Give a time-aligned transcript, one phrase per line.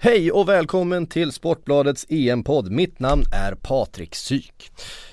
[0.00, 2.70] Hej och välkommen till Sportbladets EM-podd.
[2.70, 4.70] Mitt namn är Patrik Syk.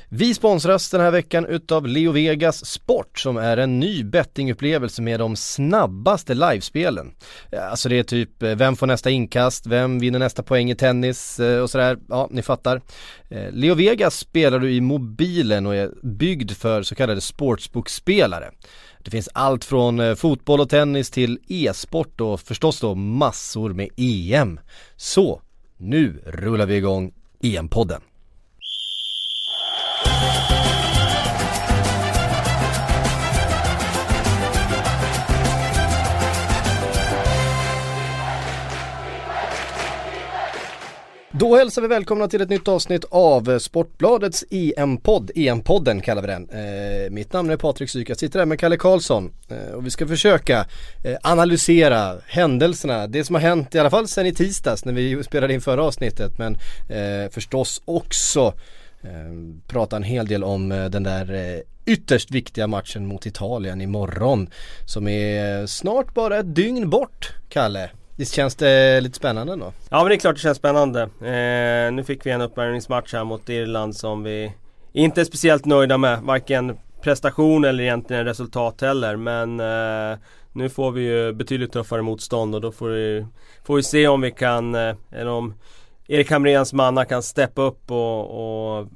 [0.09, 5.19] Vi sponsras den här veckan utav Leo Vegas Sport som är en ny bettingupplevelse med
[5.19, 7.11] de snabbaste livespelen.
[7.61, 11.39] Alltså det är typ eh, vem får nästa inkast, vem vinner nästa poäng i tennis
[11.39, 11.97] eh, och sådär.
[12.09, 12.81] Ja, ni fattar.
[13.29, 18.51] Eh, Leo Vegas spelar du i mobilen och är byggd för så kallade sportsbookspelare.
[19.05, 23.89] Det finns allt från eh, fotboll och tennis till e-sport och förstås då massor med
[23.97, 24.59] EM.
[24.95, 25.41] Så,
[25.77, 28.01] nu rullar vi igång EM-podden.
[41.39, 46.49] Då hälsar vi välkomna till ett nytt avsnitt av Sportbladets EM-podd, EM-podden kallar vi den.
[46.49, 49.89] Eh, mitt namn är Patrik Syk, jag sitter här med Kalle Karlsson eh, och vi
[49.89, 50.65] ska försöka
[51.03, 55.23] eh, analysera händelserna, det som har hänt i alla fall sen i tisdags när vi
[55.23, 56.57] spelade in förra avsnittet men
[56.89, 58.53] eh, förstås också
[59.01, 59.09] eh,
[59.67, 61.59] prata en hel del om eh, den där eh,
[61.93, 64.49] ytterst viktiga matchen mot Italien imorgon
[64.85, 67.89] som är snart bara ett dygn bort, Kalle.
[68.17, 69.73] Visst känns det lite spännande då?
[69.89, 71.01] Ja men det är klart det känns spännande.
[71.01, 74.53] Eh, nu fick vi en uppvärmningsmatch här mot Irland som vi
[74.93, 76.21] inte är speciellt nöjda med.
[76.21, 79.15] Varken prestation eller egentligen resultat heller.
[79.15, 80.19] Men eh,
[80.53, 83.25] nu får vi ju betydligt tuffare motstånd och då får vi,
[83.63, 85.53] får vi se om vi kan, eh, eller om
[86.07, 88.87] Erik Hamréns manna kan steppa upp och, och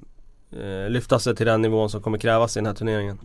[0.62, 3.20] eh, lyfta sig till den nivån som kommer krävas i den här turneringen.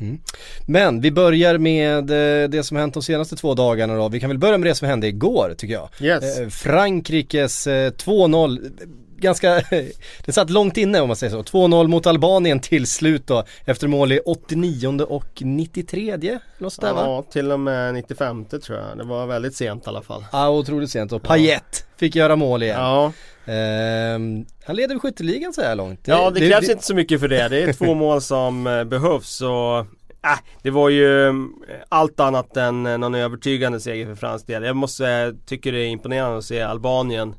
[0.00, 0.20] Mm.
[0.66, 4.08] Men vi börjar med eh, det som hänt de senaste två dagarna då.
[4.08, 5.88] Vi kan väl börja med det som hände igår tycker jag.
[6.00, 6.38] Yes.
[6.38, 8.70] Eh, Frankrikes 2-0
[9.20, 9.62] ganska,
[10.24, 11.42] det satt långt inne om man säger så.
[11.42, 17.00] 2-0 mot Albanien till slut då efter mål i 89 och 93 något sådär, va?
[17.04, 18.98] Ja, till och med 95 tror jag.
[18.98, 20.24] Det var väldigt sent i alla fall.
[20.32, 21.96] Ja, otroligt sent och Payet ja.
[21.96, 22.80] fick göra mål igen.
[22.80, 23.12] Ja.
[23.48, 26.00] Um, han leder skytteligan så här långt.
[26.04, 27.48] Ja, det, det krävs det, inte så mycket för det.
[27.48, 29.86] Det är två mål som eh, behövs och
[30.24, 31.34] Äh, det var ju eh,
[31.88, 34.62] allt annat än någon övertygande seger för fransk del.
[34.64, 37.34] Jag måste tycker det är imponerande att se Albanien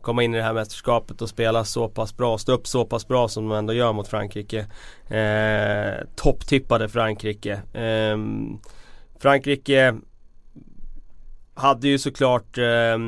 [0.00, 3.08] komma in i det här mästerskapet och spela så pass bra, stå upp så pass
[3.08, 4.66] bra som de ändå gör mot Frankrike.
[5.08, 7.52] Eh, Topptippade Frankrike.
[7.72, 8.18] Eh,
[9.18, 9.94] Frankrike
[11.54, 12.98] hade ju såklart eh,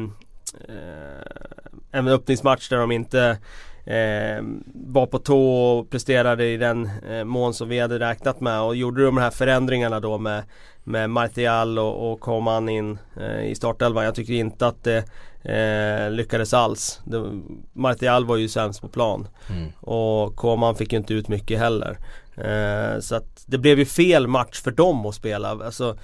[1.91, 3.39] en öppningsmatch där de inte
[3.85, 8.61] eh, var på tå och presterade i den eh, mån som vi hade räknat med
[8.61, 10.43] och gjorde de här förändringarna då med,
[10.85, 14.05] med Martial och, och Coman in eh, i startelvan.
[14.05, 15.05] Jag tycker inte att det
[15.43, 17.01] eh, lyckades alls.
[17.05, 17.25] Det,
[17.73, 19.73] Martial var ju sämst på plan mm.
[19.81, 21.99] och Coman fick ju inte ut mycket heller.
[22.37, 25.51] Eh, så att det blev ju fel match för dem att spela.
[25.51, 25.97] Alltså,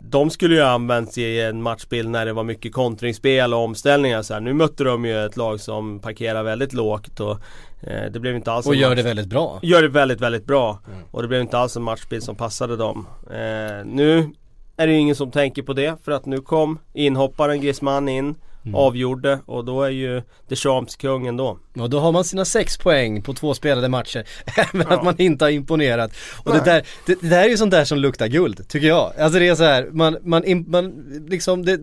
[0.00, 4.34] de skulle ju använts i en matchbild när det var mycket kontringsspel och omställningar så
[4.34, 4.40] här.
[4.40, 7.38] Nu mötte de ju ett lag som parkerar väldigt lågt och
[7.80, 8.96] eh, det blev inte alls Och gör match...
[8.96, 10.98] det väldigt bra Gör det väldigt, väldigt bra mm.
[11.10, 14.30] Och det blev inte alls en matchbild som passade dem eh, Nu
[14.76, 18.34] är det ingen som tänker på det för att nu kom inhopparen Griezmann in
[18.66, 18.74] mm.
[18.74, 21.58] avgjorde och då är ju Deschamps kung ändå.
[21.78, 24.24] Och då har man sina sex poäng på två spelade matcher,
[24.56, 24.96] även ja.
[24.96, 26.12] att man inte har imponerat.
[26.44, 29.12] Och det där, det, det där är ju sånt där som luktar guld, tycker jag.
[29.18, 30.92] Alltså det är så här, man, man, man
[31.28, 31.78] liksom, det,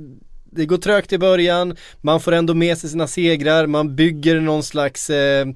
[0.55, 4.63] det går trögt i början, man får ändå med sig sina segrar, man bygger någon
[4.63, 5.47] slags eh,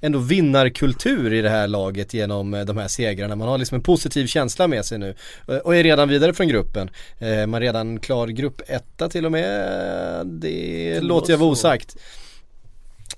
[0.00, 3.36] ändå vinnarkultur i det här laget genom eh, de här segrarna.
[3.36, 5.14] Man har liksom en positiv känsla med sig nu
[5.48, 6.90] eh, och är redan vidare från gruppen.
[7.18, 11.50] Eh, man är redan klar grupp etta till och med, det, det låter jag vara
[11.50, 11.96] osagt.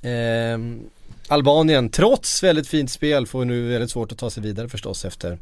[0.03, 0.59] Eh,
[1.29, 5.39] Albanien, trots väldigt fint spel, får nu väldigt svårt att ta sig vidare förstås efter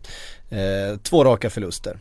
[0.50, 1.98] eh, två raka förluster.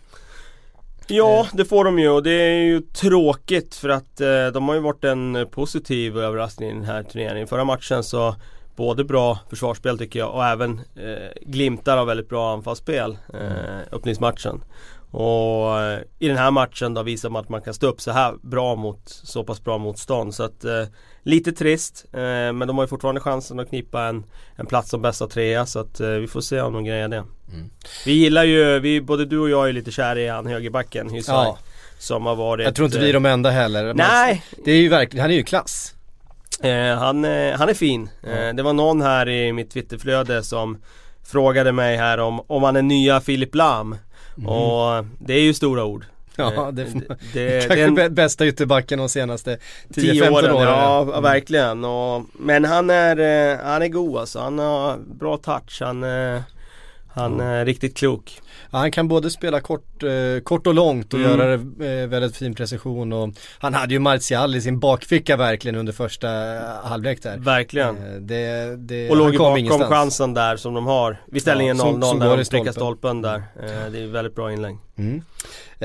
[1.07, 4.75] Ja, det får de ju och det är ju tråkigt för att eh, de har
[4.75, 7.47] ju varit en positiv överraskning i den här turneringen.
[7.47, 8.35] Förra matchen så
[8.75, 14.63] både bra försvarsspel tycker jag och även eh, glimtar av väldigt bra anfallsspel eh, öppningsmatchen.
[15.11, 18.11] Och eh, i den här matchen då visar man att man kan stå upp så
[18.11, 20.35] här bra mot så pass bra motstånd.
[20.35, 20.83] Så att eh,
[21.25, 22.05] lite trist.
[22.13, 24.23] Eh, men de har ju fortfarande chansen att knipa en,
[24.55, 25.65] en plats som bästa trea.
[25.65, 27.17] Så att eh, vi får se om de grejer det.
[27.17, 27.69] Mm.
[28.05, 31.35] Vi gillar ju, vi, både du och jag är lite kära i han högerbacken Hysaj.
[31.35, 31.57] Ja.
[31.97, 33.93] Som har varit Jag tror inte vi är de enda heller.
[33.93, 34.43] Nej!
[34.65, 35.93] Det är ju verkligen, han är ju klass.
[36.61, 38.09] Eh, han, eh, han är fin.
[38.23, 38.55] Mm.
[38.55, 40.77] det var någon här i mitt Twitterflöde som
[41.23, 43.95] frågade mig här om, om han är nya Filip Lam.
[44.37, 44.49] Mm.
[44.49, 46.05] Och det är ju stora ord.
[46.37, 49.57] Ja, eh, det, det, det kanske en, bästa ytterbacken de senaste
[49.89, 50.51] 10-15 åren.
[50.51, 50.67] åren.
[50.67, 51.23] Ja, mm.
[51.23, 51.85] verkligen.
[51.85, 53.19] Och, men han är,
[53.51, 54.39] eh, han är god alltså.
[54.39, 55.81] Han har bra touch.
[55.81, 56.03] Han,
[57.13, 57.47] han mm.
[57.47, 58.41] är riktigt klok.
[58.71, 61.31] Ja, han kan både spela kort eh, kort och långt och Mm.
[61.39, 63.29] göra det eh, väldigt fin precision och
[63.59, 67.37] han hade ju Martial i sin bakficka verkligen under första eh, halvlek där.
[67.37, 67.97] Verkligen.
[67.97, 69.89] Eh, Det, det, Och låg han ju bakom ingenstans.
[69.89, 73.21] chansen där som de har vid ställningen Ja, som- 0-0 som går de prickar stolpen.
[73.21, 73.35] där.
[73.63, 74.77] Eh, Det är väldigt bra inlägg.
[74.97, 75.21] Mm.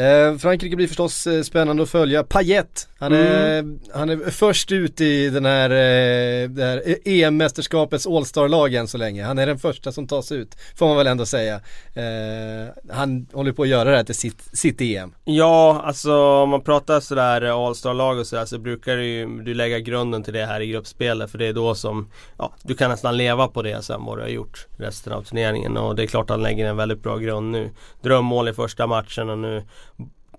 [0.00, 2.24] Eh, Frankrike blir förstås eh, spännande att följa.
[2.24, 3.78] Payet, han är, Mm.
[3.94, 9.24] han är först ut i den här, eh, det här EM-mästerskapets All-star-lag än så länge.
[9.24, 11.54] Han är den första som tas ut, får man väl ändå säga.
[11.94, 15.14] Eh, han håller på att göra det här till sitt, sitt EM.
[15.24, 16.12] Ja, alltså
[16.42, 20.32] om man pratar sådär All-star-lag och sådär så brukar du ju du lägga grunden till
[20.34, 23.62] det här i gruppspelet för det är då som Ja, du kan nästan leva på
[23.62, 26.66] det sen vad du har gjort resten av turneringen och det är klart han lägger
[26.66, 27.70] en väldigt bra grund nu.
[28.02, 29.62] Drömmål i första matchen och nu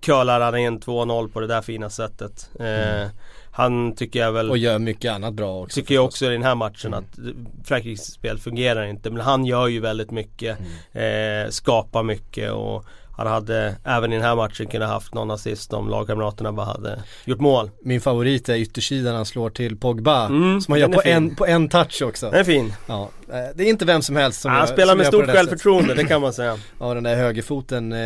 [0.02, 2.50] curlar han in 2-0 på det där fina sättet.
[2.60, 3.10] Eh,
[3.54, 5.74] han tycker jag väl Och gör mycket annat bra också.
[5.74, 7.18] Tycker jag också i den här matchen att
[7.64, 10.58] Frankrikes spel fungerar inte men han gör ju väldigt mycket
[10.92, 12.84] eh, Skapar mycket och
[13.16, 17.02] han hade även i den här matchen kunnat haft någon assist om lagkamraterna bara hade
[17.24, 17.70] gjort mål.
[17.84, 20.26] Min favorit är yttersidan han slår till Pogba.
[20.26, 21.12] Mm, som han gör på fin.
[21.12, 22.30] en, på en touch också.
[22.30, 22.72] Den är fin.
[22.86, 25.26] Ja, eh, det är inte vem som helst som han gör, spelar som med stort
[25.26, 26.56] självförtroende, det kan man säga.
[26.80, 27.98] Ja den där högerfoten, eh,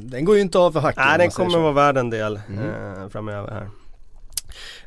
[0.00, 1.02] den går ju inte av för hacken.
[1.06, 3.02] Nej den kommer vara värd en del Mm.
[3.02, 3.68] eh, framöver här.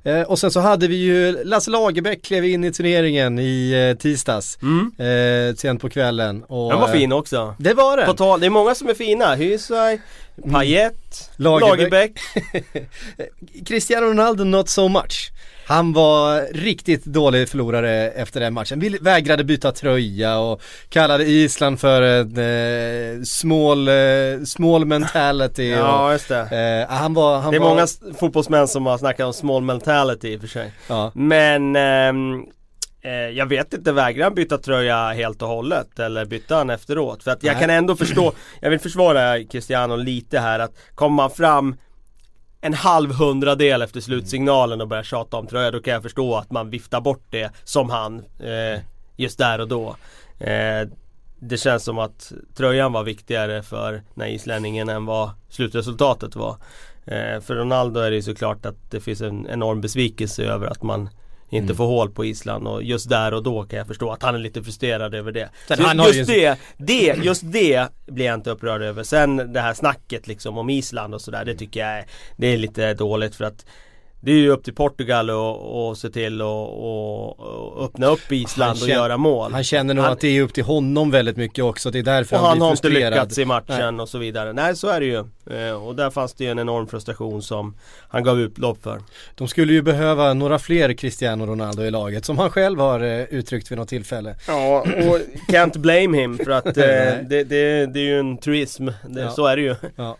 [0.07, 3.97] Eh, och sen så hade vi ju Lasse Lagerbäck klev in i turneringen i eh,
[4.01, 4.57] tisdags.
[4.61, 4.91] Mm.
[4.97, 6.43] Eh, sent på kvällen.
[6.43, 7.55] Och, Den var eh, fin också.
[7.59, 8.15] Det var På den.
[8.15, 9.35] tal, det är många som är fina.
[9.35, 10.01] Hysaj,
[10.51, 11.69] Payet, Lagerbäck.
[11.69, 12.11] Lagerbäck.
[13.67, 15.31] Cristiano Ronaldo not so much.
[15.67, 18.79] Han var riktigt dålig förlorare efter den matchen.
[18.79, 22.37] Vill, vägrade byta tröja och kallade Island för en
[23.17, 23.93] eh, small, eh,
[24.45, 25.69] small mentality.
[25.69, 26.85] Ja just det.
[26.89, 27.87] eh, han var, han Det är var, många
[28.19, 30.71] fotbollsmän som har snackat om small mentality i och för sig.
[30.87, 31.11] Ja.
[31.15, 32.43] Men ehm,
[33.01, 35.99] eh, jag vet inte, vägrar han byta tröja helt och hållet?
[35.99, 37.23] Eller bytte han efteråt?
[37.23, 37.61] För att jag Nej.
[37.61, 41.75] kan ändå förstå, jag vill försvara Cristiano lite här att kommer man fram
[42.61, 46.51] en halv hundradel efter slutsignalen och börjar tjata om tröja då kan jag förstå att
[46.51, 48.81] man viftar bort det som han eh,
[49.15, 49.95] just där och då.
[50.39, 50.87] Eh,
[51.39, 56.57] det känns som att tröjan var viktigare för den här islänningen än vad slutresultatet var.
[57.05, 60.83] Eh, för Ronaldo är det ju såklart att det finns en enorm besvikelse över att
[60.83, 61.09] man
[61.49, 61.75] inte Mm.
[61.77, 64.39] får hål på Island och just där och då kan jag förstå att han är
[64.39, 65.49] lite frustrerad över det.
[65.67, 69.03] Sen har just ju- det, det, just det blir jag inte upprörd över.
[69.03, 72.05] Sen det här snacket liksom om Island och sådär, det tycker jag är,
[72.37, 73.65] det är lite dåligt för att
[74.21, 78.31] det är ju upp till Portugal och, och se till och, och, och öppna upp
[78.31, 79.51] Island och känner- göra mål.
[79.53, 81.91] Han känner nog Han- att det är upp till honom väldigt mycket också.
[81.91, 83.13] Det är därför och han, han blir har inte frustrerad.
[83.13, 84.53] lyckats i matchen och så vidare.
[84.53, 85.17] Nej så är det ju.
[85.57, 87.75] Eh, och där fanns det ju en enorm frustration som
[88.09, 89.01] han gav utlopp för.
[89.35, 93.23] De skulle ju behöva några fler Cristiano Ronaldo i laget som han själv har eh,
[93.23, 94.35] uttryckt vid något tillfälle.
[94.47, 95.19] Ja och
[95.53, 97.25] can't blame him för att eh, Nej.
[97.29, 98.85] det, det, det är ju en truism.
[99.07, 99.29] Det, Ja.
[99.31, 99.75] Så är det ju.
[99.95, 100.17] Ja.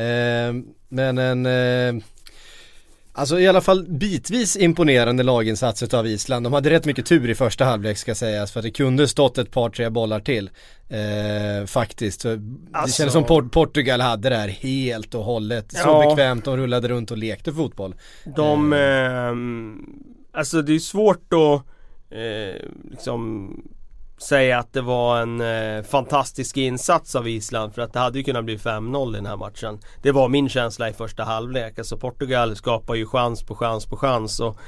[0.00, 0.52] Eh,
[0.88, 2.04] men en eh,
[3.16, 6.46] Alltså i alla fall bitvis imponerande laginsats utav Island.
[6.46, 9.38] De hade rätt mycket tur i första halvlek ska sägas för att det kunde stått
[9.38, 10.50] ett par tre bollar till.
[10.88, 12.20] Eh, faktiskt.
[12.20, 15.72] Så Det Alltså- kändes som Port- Portugal hade det här helt och hållet.
[15.72, 16.08] Så Ja.
[16.08, 17.94] bekvämt, de rullade runt och lekte fotboll.
[18.36, 19.78] De, ehm,
[20.32, 21.62] alltså det är svårt att
[22.16, 23.50] eh, liksom
[24.24, 28.24] säga att det var en eh, fantastisk insats av Island för att det hade ju
[28.24, 29.78] kunnat bli 5-0 i den här matchen.
[30.02, 31.78] Det var min känsla i första halvlek.
[31.78, 34.58] Alltså Portugal skapar ju chans på chans på chans och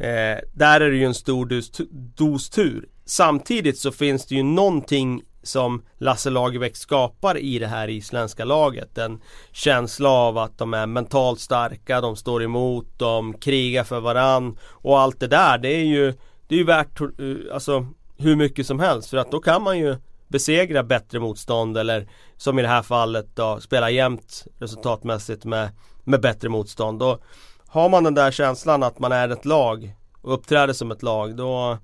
[0.00, 1.70] eh, där är det ju en stor dos,
[2.16, 2.88] dos tur.
[3.04, 8.98] Samtidigt så finns det ju någonting som Lasse Lagerbäck skapar i det här isländska laget.
[8.98, 9.20] En
[9.52, 15.00] känsla av att de är mentalt starka, de står emot, de krigar för varann och
[15.00, 16.14] allt det där det är ju
[16.48, 17.08] Det är ju värt eh,
[17.54, 17.86] alltså
[18.16, 19.96] hur mycket som helst för att då kan man ju
[20.28, 25.68] besegra bättre motstånd eller som i det här fallet då spela jämnt resultatmässigt med,
[26.04, 26.98] med bättre motstånd.
[26.98, 27.18] Då
[27.66, 31.36] har man den där känslan att man är ett lag och uppträder som ett lag
[31.36, 31.78] då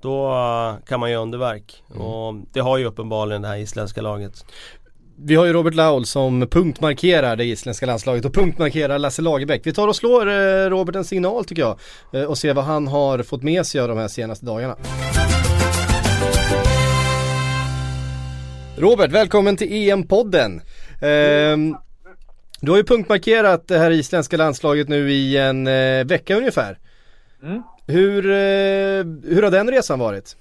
[0.00, 0.34] då
[0.86, 1.82] kan man göra underverk.
[1.88, 4.44] Och det har ju uppenbarligen det här isländska laget.
[5.18, 9.66] Vi har ju Robert Laul som punktmarkerar det isländska landslaget och punktmarkerar Lasse Lagerbäck.
[9.66, 11.78] Vi tar och slår eh, Robert en signal tycker jag
[12.12, 14.76] eh, och ser vad han har fått med sig av de här senaste dagarna.
[18.78, 20.60] Robert, välkommen till EM-podden.
[21.00, 21.76] Ehm,
[22.60, 26.78] du har ju punktmarkerat det här isländska landslaget nu i en eh, vecka ungefär.
[27.42, 27.62] Mm.
[27.86, 30.36] Hur, eh, hur har den resan varit?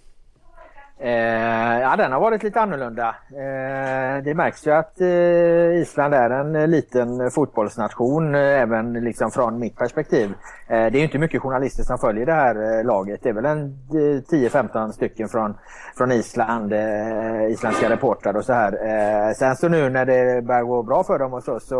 [0.99, 3.15] Eh, ja, den har varit lite annorlunda.
[3.29, 9.31] Eh, det märks ju att eh, Island är en eh, liten fotbollsnation, eh, även liksom
[9.31, 10.33] från mitt perspektiv.
[10.67, 13.19] Eh, det är inte mycket journalister som följer det här eh, laget.
[13.23, 15.57] Det är väl en eh, 10-15 stycken från,
[15.97, 19.33] från Island, eh, isländska reportrar och så här.
[19.33, 21.75] sen så nu när det börjar gå bra för dem och så, så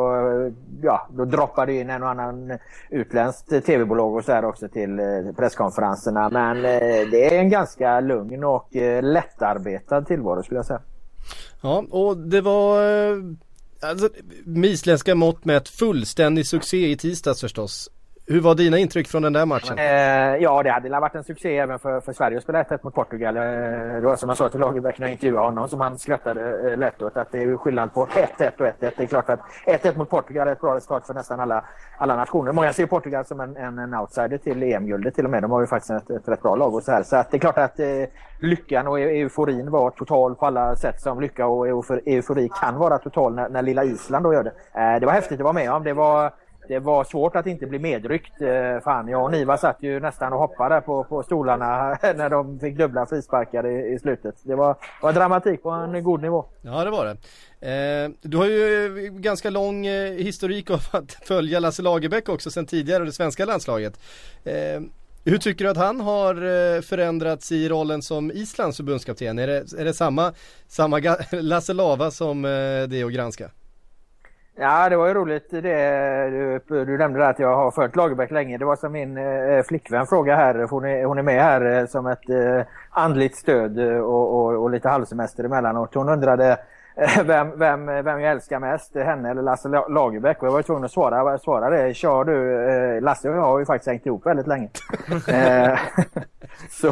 [0.81, 2.57] ja, då droppar det in en och annan
[2.89, 4.99] utländskt tv-bolag och så här också till
[5.37, 6.29] presskonferenserna.
[6.29, 6.61] Men
[7.11, 8.75] det är en ganska lugn och
[9.13, 10.81] lättarbetad tillvaro skulle jag säga.
[11.61, 13.17] Ja, och det var eh,
[13.81, 14.09] alltså,
[14.45, 17.89] med isländska mått med ett fullständig succé i tisdags förstås.
[18.27, 19.77] Hur var dina intryck från den där matchen?
[19.77, 19.85] Eh,
[20.43, 23.37] ja, det hade varit en succé även för, för Sverige att spela 1 mot Portugal.
[23.37, 26.71] Eh, det var som jag sa till Lagerbäck när jag intervjuade honom, som han skrattade
[26.71, 28.73] eh, lätt åt, att det är skillnad på 1-1 och 1-1.
[28.79, 31.65] Det är klart att 1-1 mot Portugal är ett bra resultat för nästan alla,
[31.97, 32.51] alla nationer.
[32.51, 35.41] Många ser Portugal som en, en, en outsider till EM-guldet till och med.
[35.41, 37.03] De har ju faktiskt ett, ett rätt bra lag och så här.
[37.03, 37.87] Så att det är klart att eh,
[38.39, 41.67] lyckan och euforin var total på alla sätt som lycka och
[42.05, 44.81] eufori kan vara total när, när lilla Island då gör det.
[44.81, 45.83] Eh, det var häftigt att vara med om.
[45.83, 46.31] Det var
[46.67, 48.41] det var svårt att inte bli medryckt.
[48.41, 52.59] Eh, fan, jag och Niva satt ju nästan och hoppade på, på stolarna när de
[52.59, 54.35] fick dubbla frisparkar i, i slutet.
[54.43, 56.45] Det var, var dramatik på en god nivå.
[56.61, 57.17] Ja det var det.
[57.65, 62.51] Eh, du har ju eh, ganska lång eh, historik av att följa Lasse Lagerbäck också
[62.51, 63.99] sedan tidigare det svenska landslaget.
[64.43, 64.81] Eh,
[65.23, 66.35] hur tycker du att han har
[66.81, 69.39] förändrats i rollen som Islands förbundskapten?
[69.39, 70.33] Är det, är det samma,
[70.67, 70.99] samma
[71.31, 73.51] Lasse Lava som det är att granska?
[74.57, 78.57] Ja, det var ju roligt det du, du nämnde att jag har följt Lagerbäck länge.
[78.57, 81.85] Det var som min eh, flickvän frågade här, hon är, hon är med här eh,
[81.85, 85.95] som ett eh, andligt stöd eh, och, och, och lite halvsemester emellanåt.
[85.95, 86.57] Hon undrade
[86.95, 90.41] eh, vem, vem, vem jag älskar mest, henne eller Lasse Lagerbäck.
[90.41, 91.93] Och jag var tvungen att svara, svara det.
[91.93, 94.69] Kör du, eh, Lasse och jag har ju faktiskt hängt ihop väldigt länge.
[96.69, 96.87] så,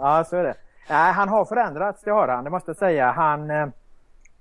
[0.00, 0.54] ja så är det.
[0.90, 3.10] Nej, han har förändrats, det har han, det måste jag säga.
[3.10, 3.50] Han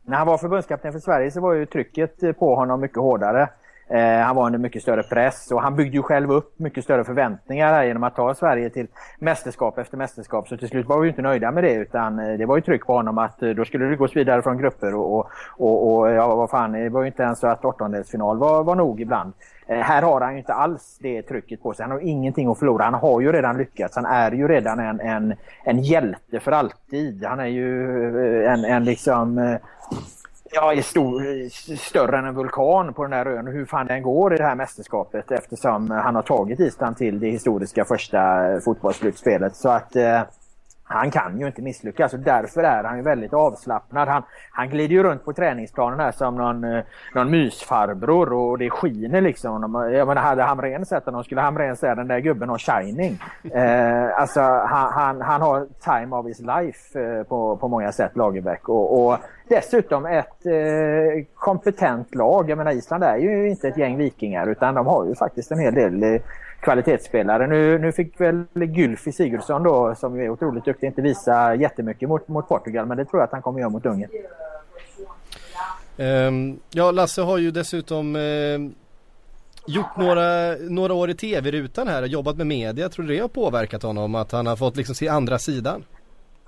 [0.07, 3.49] när han var förbundskapten för Sverige så var ju trycket eh, på honom mycket hårdare.
[3.87, 7.03] Eh, han var under mycket större press och han byggde ju själv upp mycket större
[7.03, 8.87] förväntningar här genom att ta Sverige till
[9.19, 10.47] mästerskap efter mästerskap.
[10.47, 12.85] Så till slut var vi inte nöjda med det utan eh, det var ju tryck
[12.85, 16.11] på honom att eh, då skulle det gås vidare från grupper och, och, och, och
[16.11, 19.33] ja, vad fan, det var ju inte ens så att åttondelsfinal var, var nog ibland.
[19.67, 21.83] Eh, här har han ju inte alls det trycket på sig.
[21.83, 22.83] Han har ingenting att förlora.
[22.83, 23.95] Han har ju redan lyckats.
[23.95, 25.33] Han är ju redan en, en,
[25.63, 27.25] en hjälte för alltid.
[27.25, 29.57] Han är ju en, en liksom
[30.51, 33.47] ja, är stor, större än en vulkan på den här ön.
[33.47, 37.29] Hur fan den går i det här mästerskapet eftersom han har tagit Island till det
[37.29, 38.19] historiska första
[38.65, 39.55] fotbollsslutspelet.
[39.55, 40.21] Så att eh,
[40.87, 44.07] han kan ju inte misslyckas och därför är han ju väldigt avslappnad.
[44.07, 46.83] Han, han glider ju runt på träningsplanen här som någon, eh,
[47.15, 49.89] någon mysfarbror och det skiner liksom.
[49.93, 53.19] Jag menar, hade Hamrén sett honom skulle Hamrén säga den där gubben har shining.
[53.53, 58.11] Eh, alltså han, han, han, har time of his life eh, på, på många sätt,
[58.15, 58.69] Lagerbäck.
[58.69, 62.49] Och, och dessutom ett eh, kompetent lag.
[62.49, 65.59] Jag menar Island är ju inte ett gäng vikingar utan de har ju faktiskt en
[65.59, 66.21] hel del eh,
[66.59, 67.47] kvalitetsspelare.
[67.47, 72.27] Nu, nu fick väl Gylfi Sigurdsson då, som är otroligt duktig, inte visa jättemycket mot,
[72.27, 74.09] mot Portugal men det tror jag att han kommer göra mot Ungern.
[75.97, 78.71] Um, ja, Lasse har ju dessutom uh,
[79.67, 82.89] gjort några, några år i tv-rutan här och jobbat med media.
[82.89, 85.83] Tror du det har påverkat honom att han har fått liksom se andra sidan?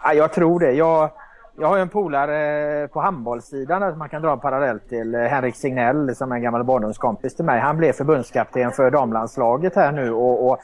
[0.03, 0.71] Ja, jag tror det.
[0.71, 1.11] Jag,
[1.59, 5.15] jag har ju en polare eh, på handbollssidan som man kan dra en parallell till
[5.15, 7.59] eh, Henrik Signell som är en gammal barndomskompis till mig.
[7.59, 10.59] Han blev förbundskapten för damlandslaget här nu och, och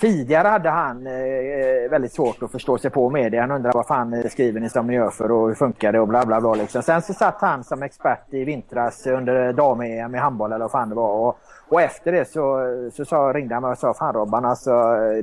[0.00, 3.40] Tidigare hade han eh, eh väldigt svårt att förstå sig på media.
[3.40, 6.08] Han undrade vad fan skriver ni som ni gör för och hur funkar det och
[6.08, 6.54] bla bla bla.
[6.54, 6.82] Liksom.
[6.82, 10.88] Sen så satt han som expert i vintras under dam-EM i handboll eller vad fan
[10.88, 11.14] det var.
[11.14, 11.38] Och,
[11.70, 12.60] och efter det så,
[12.92, 14.70] så sa, ringde han mig och sa Fan Robban alltså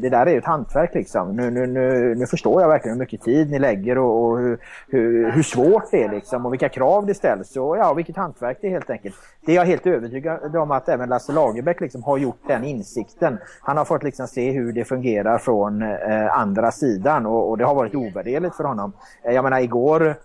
[0.01, 1.35] det där är ju ett hantverk liksom.
[1.35, 4.59] Nu, nu, nu, nu förstår jag verkligen hur mycket tid ni lägger och, och hur,
[4.87, 8.57] hur, hur, svårt det är liksom och vilka krav det ställs och ja vilket hantverk
[8.61, 9.15] det är helt enkelt.
[9.45, 13.37] Det är jag helt övertygad om att även Lasse Lagerbäck liksom har gjort den insikten.
[13.61, 17.65] Han har fått liksom se hur det fungerar från eh, andra sidan och, och, det
[17.65, 18.93] har varit ovärderligt för honom.
[19.23, 20.15] Eh, jag menar igår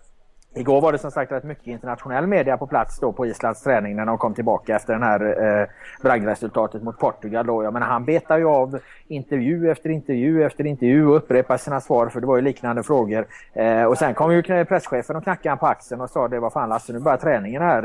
[0.55, 3.97] Igår var det som sagt rätt mycket internationell media på plats då på Islands träning
[3.97, 5.67] när de kom tillbaka efter den här eh,
[6.03, 7.47] braggresultatet mot Portugal.
[7.47, 7.65] Då.
[7.65, 8.79] Jag menar, han betar ju av
[9.09, 13.27] intervju efter intervju efter intervju och upprepar sina svar för det var ju liknande frågor.
[13.53, 16.69] Eh, och sen kom ju presschefen och knackade på axeln och sa det var fan
[16.69, 17.85] Lasse nu börjar träningen här.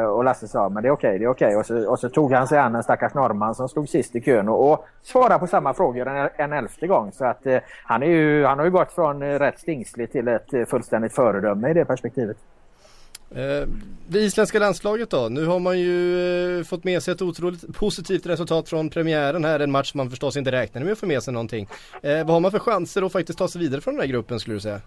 [0.00, 1.46] Eh, och Lasse sa men det är okej, okay, det är okej.
[1.46, 1.56] Okay.
[1.56, 4.20] Och, så, och så tog han sig an en stackars norrman som stod sist i
[4.20, 7.12] kön och, och svarade på samma frågor en, en elfte gång.
[7.12, 10.28] Så att eh, han, är ju, han har ju gått från eh, rätt stingslig till
[10.28, 12.36] ett eh, fullständigt föredöme i det perspektivet perspektivet.
[13.34, 13.68] Eh,
[14.08, 15.28] det isländska landslaget då?
[15.30, 19.60] Nu har man ju eh, fått med sig ett otroligt positivt resultat från premiären här.
[19.60, 21.68] En match man förstås inte räknade med att få med sig någonting.
[22.02, 24.40] Eh, vad har man för chanser att faktiskt ta sig vidare från den här gruppen
[24.40, 24.80] skulle du säga?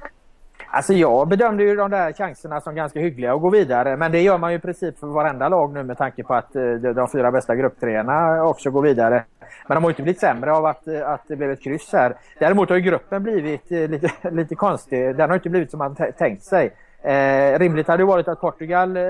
[0.67, 3.97] Alltså jag bedömde ju de där chanserna som ganska hyggliga att gå vidare.
[3.97, 6.53] Men det gör man ju i princip för varenda lag nu med tanke på att
[6.95, 9.23] de fyra bästa grupptreorna också går vidare.
[9.67, 12.15] Men de har ju inte blivit sämre av att, att det blev ett kryss här.
[12.39, 15.15] Däremot har ju gruppen blivit lite, lite konstig.
[15.15, 16.73] Den har inte blivit som man tänkt sig.
[17.05, 19.03] Eh, rimligt hade varit att Portugal eh,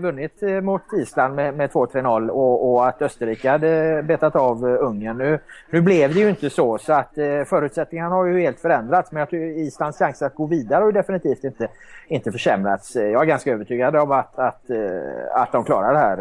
[0.00, 4.86] vunnit eh, mot Island med, med 2-3-0 och, och, att Österrike hade betat av eh,
[4.86, 5.18] Ungern.
[5.18, 5.38] Nu,
[5.70, 9.20] nu blev det ju inte så så att eh, förutsättningarna har ju helt förändrats men
[9.20, 11.68] jag tror Islands chans att gå vidare har ju definitivt inte,
[12.08, 12.96] inte försämrats.
[12.96, 14.78] Eh, jag är ganska övertygad om att, att, eh,
[15.34, 16.18] att de klarar det här.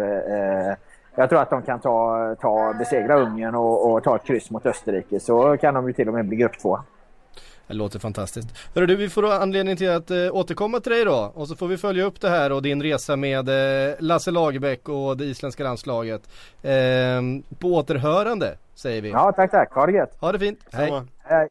[0.70, 0.76] Eh,
[1.16, 4.66] jag tror att de kan ta, ta besegra Ungern och, och ta ett kryss mot
[4.66, 6.80] Österrike så kan de ju till och med bli grupp två.
[7.70, 8.48] Det låter fantastiskt.
[8.76, 11.68] Hörru du, vi får anledning till att eh, återkomma till dig då och så får
[11.68, 15.64] vi följa upp det här och din resa med eh, Lasse Lagerbäck och det isländska
[15.64, 16.22] landslaget.
[16.62, 17.22] Eh,
[17.60, 19.10] på återhörande säger vi.
[19.10, 19.74] Ja, tack tack.
[19.74, 20.18] Ha det gött.
[20.20, 20.60] Ha det fint.
[20.72, 21.02] Hej.
[21.24, 21.50] Hej.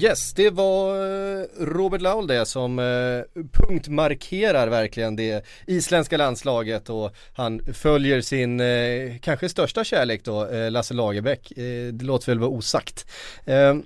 [0.00, 7.10] Yes, det var eh, Robert Laul det som eh, punktmarkerar verkligen det isländska landslaget och
[7.34, 11.52] han följer sin eh, kanske största kärlek då, Lasse Lagerbäck.
[11.92, 13.06] Det låter väl vara osagt.
[13.44, 13.82] Ehm,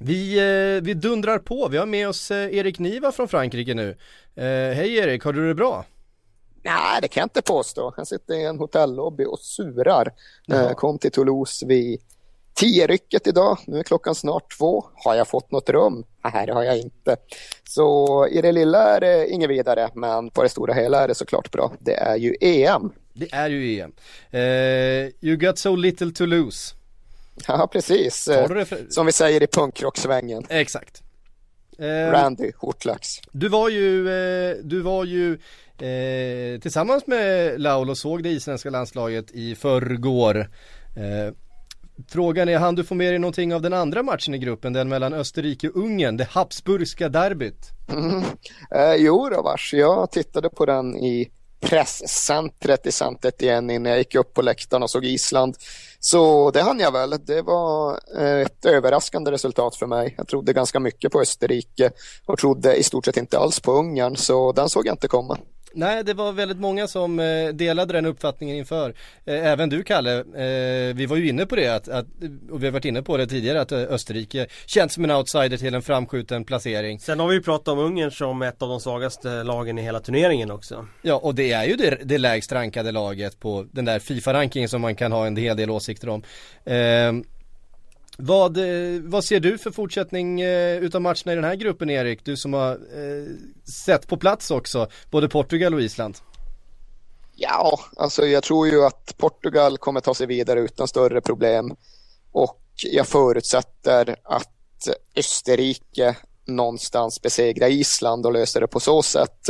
[0.00, 0.40] vi,
[0.82, 3.96] vi dundrar på, vi har med oss Erik Niva från Frankrike nu.
[4.74, 5.84] Hej Erik, har du det bra?
[6.62, 7.94] Nej, det kan jag inte påstå.
[7.96, 10.12] Jag sitter i en hotellobby och surar.
[10.46, 10.74] Jaha.
[10.74, 12.00] Kom till Toulouse vid
[12.58, 13.58] tio rycket idag.
[13.66, 14.84] Nu är klockan snart två.
[14.94, 16.04] Har jag fått något rum?
[16.34, 17.16] Nej, det har jag inte.
[17.68, 21.14] Så i det lilla är det inget vidare, men på det stora hela är det
[21.14, 21.72] såklart bra.
[21.80, 22.92] Det är ju EM.
[23.12, 23.92] Det är ju EM.
[24.34, 26.74] Uh, you got so little to lose.
[27.46, 28.24] Ja, precis.
[28.24, 28.92] För...
[28.92, 30.44] Som vi säger i punkrocksvängen.
[30.48, 31.02] Exakt.
[31.80, 33.08] Uh, Randy Hortlax.
[33.32, 38.70] Du var ju, uh, du var ju uh, tillsammans med Laul och såg det isländska
[38.70, 40.50] landslaget i förrgår.
[42.08, 44.88] Frågan är, han du få med dig någonting av den andra matchen i gruppen, den
[44.88, 47.70] mellan Österrike och Ungern, det Habsburgska derbyt?
[47.92, 48.24] Mm.
[48.74, 53.98] Eh, jo då vars, jag tittade på den i presscentret i centret igen innan jag
[53.98, 55.56] gick upp på läktaren och såg Island.
[56.00, 57.10] Så det hann jag väl.
[57.24, 60.14] Det var eh, ett överraskande resultat för mig.
[60.18, 61.90] Jag trodde ganska mycket på Österrike
[62.26, 65.38] och trodde i stort sett inte alls på Ungern, så den såg jag inte komma.
[65.78, 68.94] Nej, det var väldigt många som eh, delade den uppfattningen inför.
[69.24, 72.06] Eh, även du Kalle, eh, vi var ju inne på det att, att,
[72.50, 75.74] och vi har varit inne på det tidigare att Österrike känns som en outsider till
[75.74, 77.00] en framskjuten placering.
[77.00, 80.00] Sen har vi ju pratat om Ungern som ett av de svagaste lagen i hela
[80.00, 80.86] turneringen också.
[81.02, 84.80] Ja, och det är ju det, det lägst rankade laget på den där Fifa-rankingen som
[84.80, 86.22] man kan ha en hel del åsikter om.
[88.22, 92.24] Vad, eh, vad ser du för fortsättning eh, utav matcherna i den här gruppen Erik?
[92.24, 93.26] Du som har eh,
[93.84, 96.18] sett på plats också, både Portugal och Island.
[97.36, 101.76] Ja, alltså jag tror ju att Portugal kommer ta sig vidare utan större problem.
[102.32, 102.60] Och
[102.92, 109.48] jag förutsätter att Österrike någonstans besegrar Island och löser det på så sätt.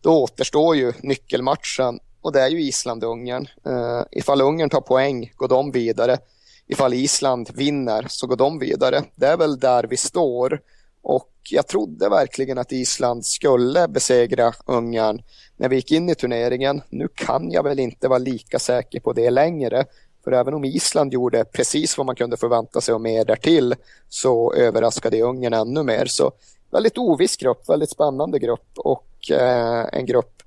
[0.00, 3.48] Då återstår ju nyckelmatchen och det är ju Island-Ungern.
[3.66, 6.18] Uh, ifall Ungern tar poäng går de vidare
[6.66, 9.02] ifall Island vinner så går de vidare.
[9.14, 10.60] Det är väl där vi står
[11.02, 15.22] och jag trodde verkligen att Island skulle besegra Ungern
[15.56, 16.82] när vi gick in i turneringen.
[16.90, 19.84] Nu kan jag väl inte vara lika säker på det längre.
[20.24, 23.74] För även om Island gjorde precis vad man kunde förvänta sig och mer därtill
[24.08, 26.06] så överraskade Ungern ännu mer.
[26.06, 26.32] Så
[26.70, 30.42] väldigt oviss grupp, väldigt spännande grupp och eh, en grupp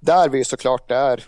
[0.00, 1.24] där vi såklart är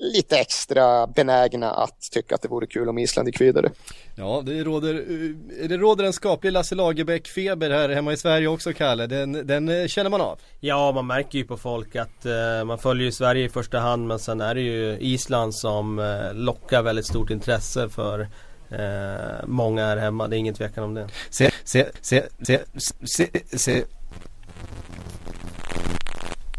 [0.00, 3.70] lite extra benägna att tycka att det vore kul om Island gick vidare.
[4.14, 8.72] Ja, det råder, eh, det råder en skaplig Lasse Lagerbäck-feber här hemma i Sverige också,
[8.72, 9.06] Kalle.
[9.06, 10.38] Den, den eh, känner man av.
[10.60, 14.06] Ja, man märker ju på folk att uh, man följer ju Sverige i första hand
[14.06, 19.86] men sen är det ju Island som uh, lockar väldigt stort intresse för uh, många
[19.86, 20.28] här hemma.
[20.28, 21.08] Det är ingen tvekan om det.
[21.30, 22.60] Se, se, se, se,
[23.04, 23.84] se, se.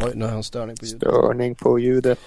[0.03, 1.01] Oj, nu har jag en störning på ljudet.
[1.01, 2.19] Störning på ljudet.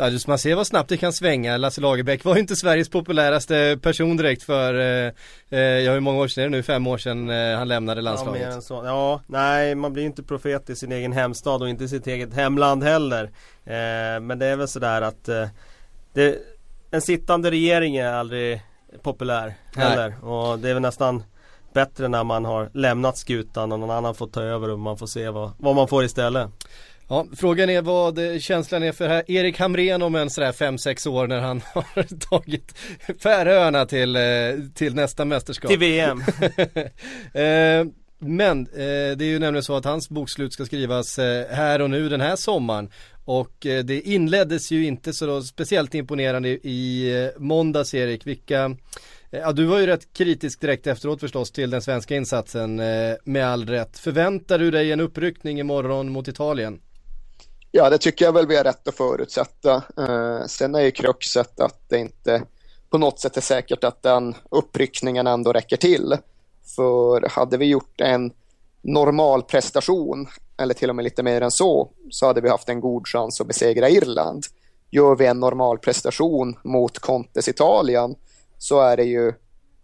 [0.00, 1.56] Ja, just man ser vad snabbt det kan svänga.
[1.56, 5.12] Lasse Lagerbäck var ju inte Sveriges populäraste person direkt för, eh,
[5.50, 6.62] eh ja hur många år sedan är det nu?
[6.62, 8.54] Fem år sedan eh, han lämnade landslaget.
[8.54, 8.82] Ja, så.
[8.84, 12.06] ja, nej man blir ju inte profet i sin egen hemstad och inte i sitt
[12.06, 13.24] eget hemland heller.
[13.64, 15.48] Eh, men det är väl sådär att eh,
[16.12, 16.38] det,
[16.90, 18.62] en sittande regering är aldrig
[19.02, 20.08] populär heller.
[20.08, 20.30] Nej.
[20.30, 21.22] Och det är väl nästan
[21.72, 25.06] bättre när man har lämnat skutan och någon annan får ta över och man får
[25.06, 26.50] se vad, vad man får istället.
[27.12, 31.26] Ja, frågan är vad känslan är för här Erik Hamrén om en sådär 5-6 år
[31.26, 32.74] när han har tagit
[33.22, 34.22] Färöarna till, eh,
[34.74, 35.70] till nästa mästerskap.
[35.70, 36.22] Till VM.
[37.34, 37.86] Eh,
[38.18, 41.18] men eh, det är ju nämligen så att hans bokslut ska skrivas
[41.50, 42.90] här och nu den här sommaren.
[43.24, 48.26] Och det inleddes ju inte så speciellt imponerande i måndags Erik.
[48.26, 48.76] Vilka
[49.30, 52.76] Ja, du var ju rätt kritisk direkt efteråt förstås till den svenska insatsen
[53.24, 53.98] med all rätt.
[53.98, 56.80] Förväntar du dig en uppryckning imorgon mot Italien?
[57.72, 59.82] Ja, det tycker jag väl vi har rätt att förutsätta.
[59.98, 62.42] Eh, sen är ju kruxet att det inte
[62.90, 66.16] på något sätt är säkert att den uppryckningen ändå räcker till.
[66.76, 68.32] För hade vi gjort en
[68.82, 72.80] normal prestation, eller till och med lite mer än så, så hade vi haft en
[72.80, 74.44] god chans att besegra Irland.
[74.90, 78.14] Gör vi en normal prestation mot Contes Italien
[78.58, 79.32] så är det ju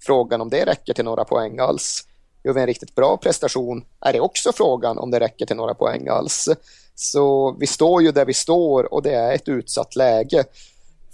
[0.01, 2.05] frågan om det räcker till några poäng alls.
[2.45, 5.75] Gör vi en riktigt bra prestation är det också frågan om det räcker till några
[5.75, 6.49] poäng alls.
[6.99, 10.45] Så vi står ju där vi står och det är ett utsatt läge.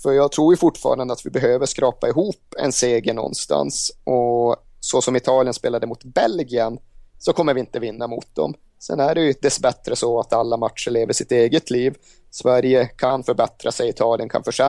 [0.02, 5.02] För jag tror ju fortfarande att vi behöver skrapa ihop en seger någonstans och så
[5.02, 6.78] som Italien spelade mot Belgien
[7.18, 8.54] så kommer vi inte vinna mot dem.
[8.78, 11.94] Sen är det ju dessbättre så att alla matcher lever sitt eget liv.
[12.30, 14.68] Sverige kan förbättra sig, Italien kan försämra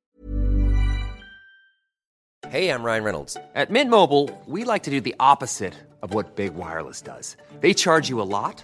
[2.54, 3.38] Hej, jag Ryan Reynolds.
[3.67, 7.38] På Mint Mobile, we like to do the opposite of what Big Wireless does.
[7.62, 8.63] They charge you a lot,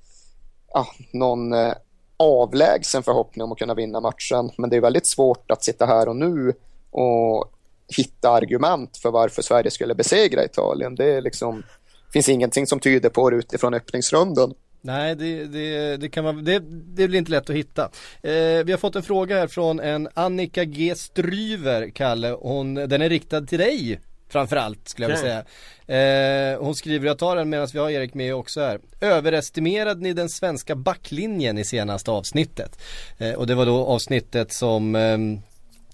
[0.73, 1.73] ja, någon eh,
[2.17, 4.51] avlägsen förhoppning om att kunna vinna matchen.
[4.57, 6.53] Men det är väldigt svårt att sitta här och nu
[6.91, 7.53] och
[7.97, 10.95] hitta argument för varför Sverige skulle besegra Italien.
[10.95, 11.63] Det är liksom,
[12.13, 14.53] finns ingenting som tyder på det utifrån öppningsrundan.
[14.81, 17.83] Nej, det, det, det, kan man, det, det blir inte lätt att hitta.
[18.21, 22.37] Eh, vi har fått en fråga här från en Annika G Stryver, Kalle.
[22.41, 23.99] Hon, den är riktad till dig
[24.31, 25.43] framförallt skulle jag vilja
[25.87, 26.53] säga.
[26.53, 28.79] Eh, hon skriver, jag tar den medan vi har Erik med också här.
[29.01, 32.81] Överestimerade ni den svenska backlinjen i senaste avsnittet?
[33.17, 35.17] Eh, och det var då avsnittet som eh,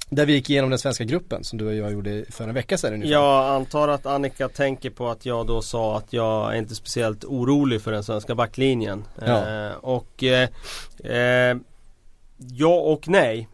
[0.10, 2.78] där vi gick igenom den svenska gruppen som du och jag gjorde för en vecka
[2.78, 3.13] sedan ungefär.
[3.13, 7.26] Jag antar att Annika tänker på att jag då sa att jag är inte speciellt
[7.26, 9.04] orolig för den svenska backlinjen.
[9.26, 9.65] Ja.
[9.65, 10.50] Eh, och eh,
[11.04, 11.58] eh,
[12.38, 13.47] Ja och nej.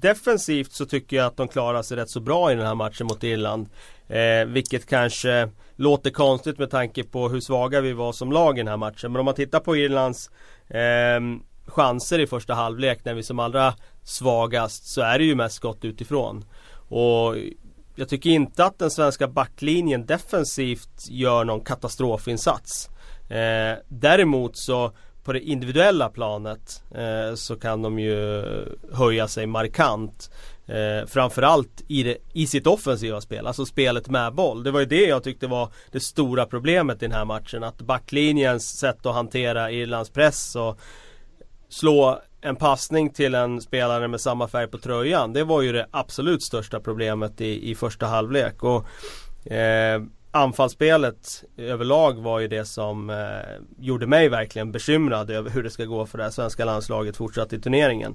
[0.00, 3.06] Defensivt så tycker jag att de klarar sig rätt så bra i den här matchen
[3.06, 3.68] mot Irland.
[4.08, 8.60] Eh, vilket kanske låter konstigt med tanke på hur svaga vi var som lag i
[8.60, 9.12] den här matchen.
[9.12, 10.30] Men om man tittar på Irlands
[10.68, 11.20] eh,
[11.66, 15.84] chanser i första halvlek när vi som allra svagast så är det ju mest skott
[15.84, 16.44] utifrån.
[16.88, 17.36] Och
[17.94, 22.90] jag tycker inte att den svenska backlinjen defensivt gör någon katastrofinsats.
[23.28, 24.92] Eh, däremot så
[25.24, 28.44] på det individuella planet eh, så kan de ju
[28.92, 30.30] höja sig markant.
[30.66, 34.62] Eh, framförallt i, det, i sitt offensiva spel, alltså spelet med boll.
[34.62, 37.64] Det var ju det jag tyckte var det stora problemet i den här matchen.
[37.64, 40.78] Att backlinjens sätt att hantera Irlands press och
[41.68, 45.32] slå en passning till en spelare med samma färg på tröjan.
[45.32, 48.62] Det var ju det absolut största problemet i, i första halvlek.
[48.62, 48.86] Och,
[49.52, 50.02] eh,
[50.32, 53.16] anfallsspelet överlag var ju det som eh,
[53.78, 57.52] gjorde mig verkligen bekymrad över hur det ska gå för det här svenska landslaget fortsatt
[57.52, 58.14] i turneringen.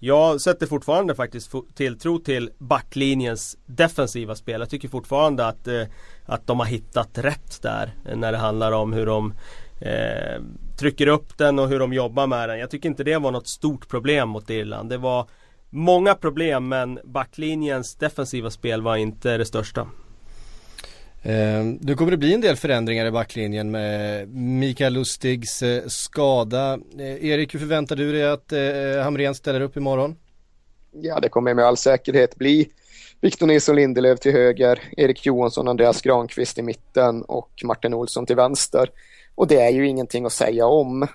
[0.00, 4.60] Jag sätter fortfarande faktiskt tilltro till backlinjens defensiva spel.
[4.60, 5.82] Jag tycker fortfarande att, eh,
[6.26, 9.34] att de har hittat rätt där när det handlar om hur de
[9.80, 10.42] eh,
[10.78, 12.58] trycker upp den och hur de jobbar med den.
[12.58, 14.90] Jag tycker inte det var något stort problem mot Irland.
[14.90, 15.28] Det var
[15.70, 19.88] många problem men backlinjens defensiva spel var inte det största.
[21.22, 26.78] Eh, nu kommer det bli en del förändringar i backlinjen med Mikael Lustigs eh, skada.
[26.98, 28.52] Eh, Erik, hur förväntar du dig att
[29.04, 30.16] Hamrén ställer upp imorgon?
[30.92, 32.68] Ja, det kommer med all säkerhet bli
[33.20, 38.36] Victor Nilsson Lindelöf till höger, Erik Johansson, Andreas Granqvist i mitten och Martin Olsson till
[38.36, 38.90] vänster.
[39.34, 41.06] Och det är ju ingenting att säga om.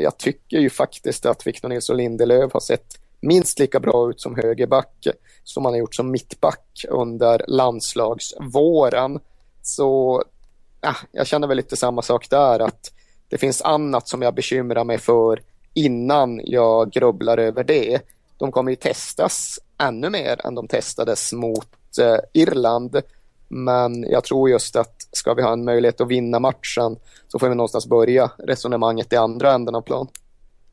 [0.00, 4.36] Jag tycker ju faktiskt att Victor Nilsson Lindelöf har sett minst lika bra ut som
[4.36, 5.06] högerback
[5.44, 9.20] som han har gjort som mittback under landslagsvåren.
[9.66, 10.22] Så
[10.80, 12.92] ja, jag känner väl lite samma sak där att
[13.28, 15.40] det finns annat som jag bekymrar mig för
[15.74, 18.00] innan jag grubblar över det.
[18.38, 23.02] De kommer ju testas ännu mer än de testades mot eh, Irland.
[23.48, 26.96] Men jag tror just att ska vi ha en möjlighet att vinna matchen
[27.28, 30.08] så får vi någonstans börja resonemanget i andra änden av plan.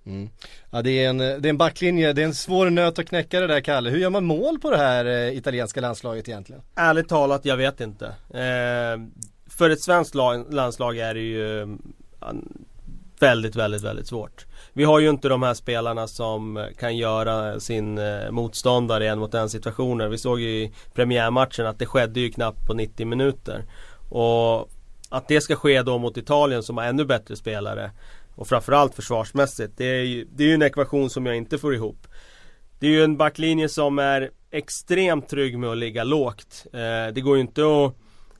[0.05, 0.29] Mm.
[0.71, 3.39] Ja det är, en, det är en backlinje, det är en svår nöt att knäcka
[3.39, 3.89] det där Kalle.
[3.89, 6.61] Hur gör man mål på det här eh, italienska landslaget egentligen?
[6.75, 8.05] Ärligt talat, jag vet inte.
[8.29, 10.15] Eh, för ett svenskt
[10.49, 11.67] landslag är det ju eh,
[13.19, 14.45] väldigt, väldigt, väldigt svårt.
[14.73, 19.33] Vi har ju inte de här spelarna som kan göra sin eh, motståndare en mot
[19.33, 20.07] en situationer.
[20.07, 23.65] Vi såg ju i premiärmatchen att det skedde ju knappt på 90 minuter.
[24.09, 24.69] Och
[25.09, 27.91] att det ska ske då mot Italien som har ännu bättre spelare
[28.35, 29.73] och framförallt försvarsmässigt.
[29.77, 32.07] Det är ju det är en ekvation som jag inte får ihop.
[32.79, 36.65] Det är ju en backlinje som är extremt trygg med att ligga lågt.
[36.73, 37.95] Eh, det går ju inte att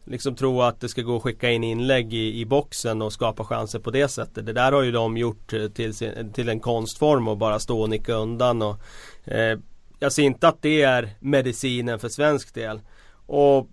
[0.06, 3.44] liksom tro att det ska gå att skicka in inlägg i, i boxen och skapa
[3.44, 4.46] chanser på det sättet.
[4.46, 7.82] Det där har ju de gjort eh, till, sin, till en konstform och bara stå
[7.82, 8.62] och nicka undan.
[8.62, 8.78] Och,
[9.26, 9.60] eh,
[10.00, 12.82] jag ser inte att det är medicinen för svensk del.
[13.26, 13.70] Och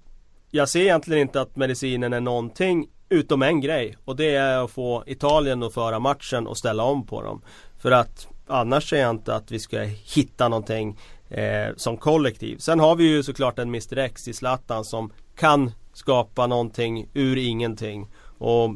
[0.50, 3.96] jag ser egentligen inte att medicinen är någonting utom en grej.
[4.04, 7.42] Och det är att få Italien att föra matchen och ställa om på dem.
[7.78, 9.80] För att annars är jag inte att vi ska
[10.14, 12.58] hitta någonting eh, som kollektiv.
[12.58, 17.36] Sen har vi ju såklart en Mr X i Zlatan som kan skapa någonting ur
[17.36, 18.08] ingenting.
[18.38, 18.74] Och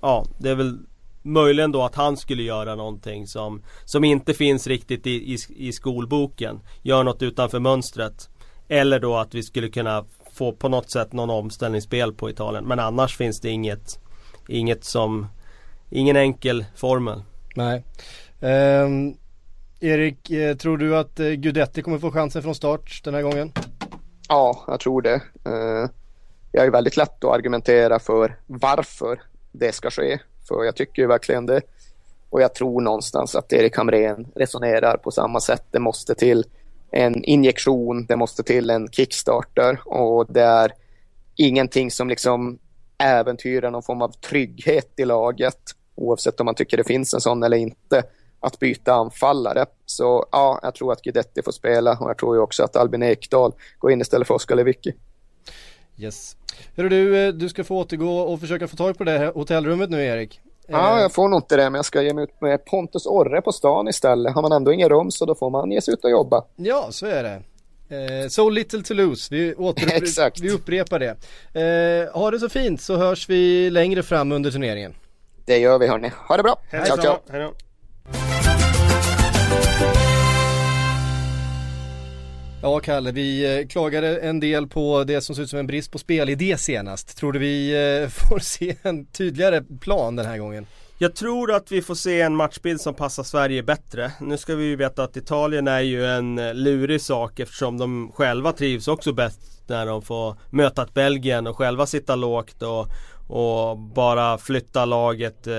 [0.00, 0.78] ja, det är väl
[1.22, 5.72] möjligen då att han skulle göra någonting som, som inte finns riktigt i, i, i
[5.72, 6.60] skolboken.
[6.82, 8.28] Gör något utanför mönstret.
[8.68, 10.04] Eller då att vi skulle kunna
[10.36, 12.64] få på något sätt någon omställningsspel på Italien.
[12.64, 13.98] Men annars finns det inget,
[14.48, 15.26] inget som,
[15.90, 17.22] ingen enkel formel.
[17.54, 17.84] Nej.
[18.40, 19.16] Um,
[19.80, 23.52] Erik, eh, tror du att eh, Gudetti kommer få chansen från start den här gången?
[24.28, 25.14] Ja, jag tror det.
[25.46, 25.88] Uh,
[26.52, 29.22] jag är väldigt lätt att argumentera för varför
[29.52, 30.18] det ska ske.
[30.48, 31.60] För jag tycker ju verkligen det.
[32.30, 35.64] Och jag tror någonstans att Erik Hamrén resonerar på samma sätt.
[35.70, 36.44] Det måste till
[36.90, 40.72] en injektion, det måste till en kickstarter och det är
[41.36, 42.58] ingenting som liksom
[42.98, 45.60] äventyrar någon form av trygghet i laget
[45.94, 48.02] oavsett om man tycker det finns en sån eller inte
[48.40, 49.66] att byta anfallare.
[49.86, 53.02] Så ja, jag tror att Guidetti får spela och jag tror ju också att Albin
[53.02, 54.92] Ekdal går in istället för Oskar Lewicki.
[55.96, 56.36] Yes.
[56.76, 59.90] Hörru du, eh, du ska få återgå och försöka få tag på det här hotellrummet
[59.90, 60.40] nu Erik.
[60.68, 63.42] Ja, jag får nog inte det, men jag ska ge mig ut med Pontus Orre
[63.42, 64.34] på stan istället.
[64.34, 66.44] Har man ändå ingen rum så då får man ge sig ut och jobba.
[66.56, 67.42] Ja, så är det.
[67.88, 71.16] Eh, so little to lose, vi, återupprepar, vi upprepar det.
[71.60, 74.94] Eh, ha det så fint så hörs vi längre fram under turneringen.
[75.44, 76.12] Det gör vi hörni.
[76.28, 76.56] Ha det bra!
[76.70, 77.16] Hej ciao, ciao.
[77.30, 78.35] Hej då.
[82.62, 85.90] Ja Kalle, vi eh, klagade en del på det som ser ut som en brist
[85.90, 87.16] på spelidé senast.
[87.16, 87.70] Tror du vi
[88.02, 90.66] eh, får se en tydligare plan den här gången?
[90.98, 94.12] Jag tror att vi får se en matchbild som passar Sverige bättre.
[94.20, 98.12] Nu ska vi ju veta att Italien är ju en eh, lurig sak eftersom de
[98.14, 102.86] själva trivs också bäst när de får möta ett Belgien och själva sitta lågt och,
[103.28, 105.54] och bara flytta laget eh,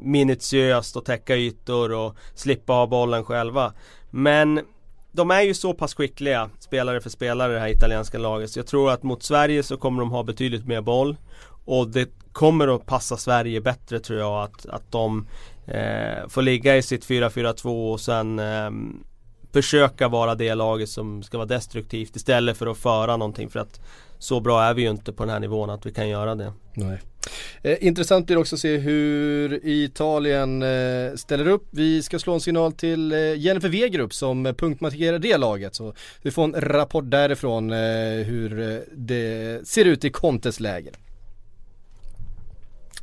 [0.00, 3.72] minutiöst och täcka ytor och slippa ha bollen själva.
[4.10, 4.60] Men
[5.14, 8.66] de är ju så pass skickliga spelare för spelare det här italienska laget så jag
[8.66, 11.16] tror att mot Sverige så kommer de ha betydligt mer boll
[11.64, 15.26] och det kommer att passa Sverige bättre tror jag att, att de
[15.66, 18.70] eh, får ligga i sitt 4-4-2 och sen eh,
[19.52, 23.80] försöka vara det laget som ska vara destruktivt istället för att föra någonting för att
[24.18, 26.52] så bra är vi ju inte på den här nivån att vi kan göra det.
[26.74, 27.00] Nej.
[27.62, 31.68] Eh, intressant blir också att se hur Italien eh, ställer upp.
[31.70, 35.74] Vi ska slå en signal till eh, Jennifer Wegerup som punktmarkerar det laget.
[35.74, 37.78] Så vi får en rapport därifrån eh,
[38.26, 40.92] hur eh, det ser ut i Contes läger.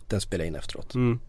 [0.07, 0.95] Den spelar in efteråt.
[0.95, 1.19] Mm.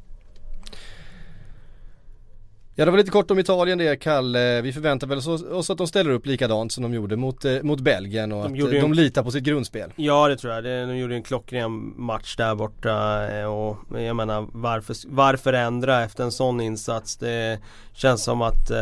[2.74, 4.60] Ja det var lite kort om Italien det Kalle.
[4.60, 5.18] Vi förväntar väl
[5.52, 8.64] oss att de ställer upp likadant som de gjorde mot, eh, mot Belgien och de
[8.64, 8.92] att de en...
[8.92, 9.92] litar på sitt grundspel.
[9.96, 10.64] Ja det tror jag.
[10.64, 16.24] De gjorde en klockren match där borta eh, och jag menar varför, varför ändra efter
[16.24, 17.16] en sån insats?
[17.16, 17.58] Det
[17.94, 18.76] känns som att eh,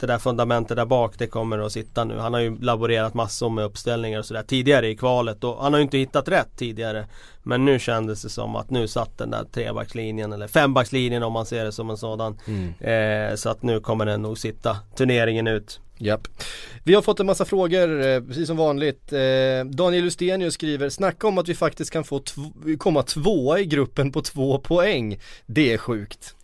[0.00, 2.18] det där fundamentet där bak det kommer att sitta nu.
[2.18, 5.80] Han har ju laborerat massor med uppställningar och sådär tidigare i kvalet och han har
[5.80, 7.06] ju inte hittat rätt tidigare.
[7.46, 11.46] Men nu kändes det som att nu satt den där trebackslinjen eller fembackslinjen om man
[11.46, 12.38] ser det som en sådan.
[12.46, 12.74] Mm.
[12.80, 13.03] Eh,
[13.36, 15.80] så att nu kommer den nog sitta turneringen ut.
[15.98, 16.28] Japp.
[16.84, 19.12] Vi har fått en massa frågor, eh, precis som vanligt.
[19.12, 22.22] Eh, Daniel Ustenius skriver, snacka om att vi faktiskt kan få
[22.78, 25.20] komma tvåa i gruppen på två poäng.
[25.46, 26.34] Det är sjukt.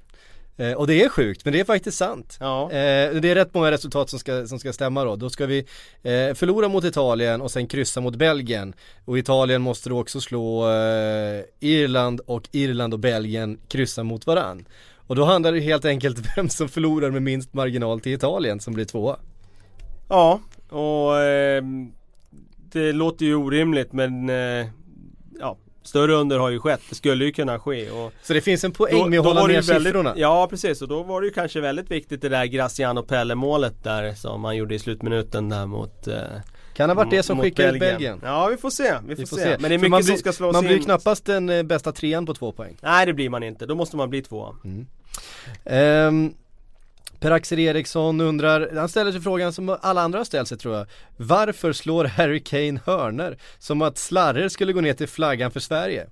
[0.57, 2.37] Eh, och det är sjukt, men det är faktiskt sant.
[2.41, 2.65] Ja.
[2.65, 5.17] Eh, det är rätt många resultat som ska, som ska stämma då.
[5.17, 5.59] Då ska vi
[6.03, 8.75] eh, förlora mot Italien och sen kryssa mot Belgien.
[9.05, 14.65] Och Italien måste då också slå eh, Irland och Irland och Belgien kryssa mot varann.
[15.11, 18.75] Och då handlar det helt enkelt vem som förlorar med minst marginal till Italien som
[18.75, 19.17] blir tvåa.
[20.09, 21.63] Ja, och eh,
[22.73, 24.67] det låter ju orimligt men eh,
[25.41, 28.65] ja, Större under har ju skett, det skulle ju kunna ske och Så det finns
[28.65, 30.15] en poäng då, med att hålla ner siffrorna?
[30.17, 33.85] Ja precis och då var det ju kanske väldigt viktigt det där Graciano Pelle målet
[33.85, 36.15] där som man gjorde i slutminuten där mot eh,
[36.75, 38.21] kan ha varit det som skickade ut Belgien.
[38.25, 39.43] Ja vi får se, vi får, vi får se.
[39.43, 39.57] se.
[39.61, 40.85] Men det är mycket som ska slås Man blir in.
[40.85, 42.77] knappast den eh, bästa trean på två poäng.
[42.83, 44.55] Nej det blir man inte, då måste man bli två.
[44.65, 44.87] Mm.
[45.65, 46.35] Um,
[47.21, 50.87] Per-Axel Eriksson undrar, han ställer sig frågan som alla andra har ställt sig tror jag.
[51.17, 53.39] Varför slår Harry Kane hörner?
[53.59, 56.07] Som att slarrer skulle gå ner till flaggan för Sverige.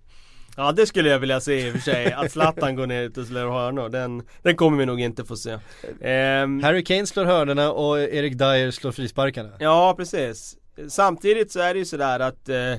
[0.57, 3.27] Ja det skulle jag vilja se i och för sig, att Zlatan går ner och
[3.27, 3.89] slår hörnor.
[3.89, 5.53] Den, den kommer vi nog inte få se.
[5.53, 9.51] Um, Harry Kane slår hörnorna och Erik Dyer slår frisparkarna.
[9.59, 10.57] Ja precis.
[10.89, 12.75] Samtidigt så är det ju sådär att eh,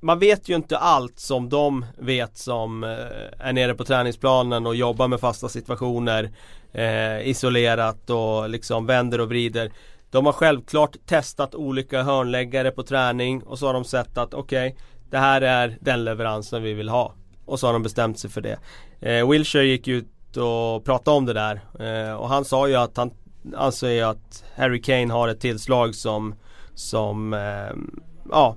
[0.00, 2.90] man vet ju inte allt som de vet som eh,
[3.38, 6.30] är nere på träningsplanen och jobbar med fasta situationer
[6.72, 9.72] eh, isolerat och liksom vänder och vrider.
[10.10, 14.68] De har självklart testat olika hörnläggare på träning och så har de sett att okej
[14.68, 17.14] okay, det här är den leveransen vi vill ha.
[17.44, 18.58] Och så har de bestämt sig för det.
[19.00, 22.96] Eh, Wilshire gick ut och pratade om det där eh, och han sa ju att
[22.96, 23.10] han
[23.56, 26.34] anser att Harry Kane har ett tillslag som
[26.74, 27.76] som eh,
[28.30, 28.56] ja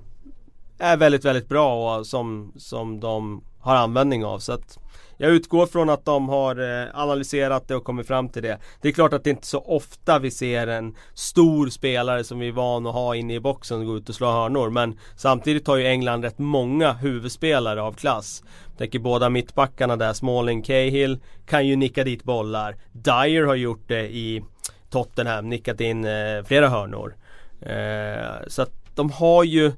[0.79, 4.39] är väldigt, väldigt bra och som, som de har användning av.
[4.39, 4.79] Så att
[5.17, 8.59] jag utgår från att de har eh, analyserat det och kommit fram till det.
[8.81, 12.39] Det är klart att det inte är så ofta vi ser en stor spelare som
[12.39, 14.69] vi är van att ha inne i boxen gå ut och slå hörnor.
[14.69, 18.43] Men samtidigt har ju England rätt många huvudspelare av klass.
[18.69, 22.75] Jag tänker båda mittbackarna där, Smalling, Cahill kan ju nicka dit bollar.
[22.91, 24.43] Dyer har gjort det i
[24.89, 27.15] Tottenham, nickat in eh, flera hörnor.
[27.61, 29.71] Eh, så att de har ju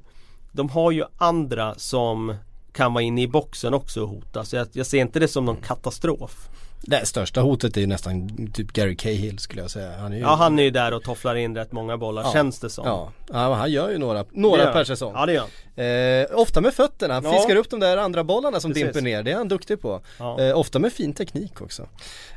[0.56, 2.36] de har ju andra som
[2.74, 4.46] kan vara inne i boxen också och hota.
[4.46, 6.50] Så jag, jag ser inte det som någon katastrof.
[6.82, 9.98] Det största hotet är ju nästan typ Gary Cahill skulle jag säga.
[9.98, 10.22] Han är ju...
[10.22, 12.34] Ja han är ju där och tofflar in rätt många bollar ja.
[12.34, 12.86] känns det som.
[12.88, 15.14] Ja, ja han gör ju några, några per säsong.
[15.16, 15.86] Ja det gör han.
[15.86, 17.34] Eh, ofta med fötterna, han ja.
[17.34, 18.84] fiskar upp de där andra bollarna som Precis.
[18.84, 19.24] dimper ner.
[19.24, 20.02] Det är han duktig på.
[20.20, 20.42] Ja.
[20.42, 21.88] Eh, ofta med fin teknik också.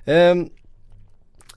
[0.05, 0.35] Eh,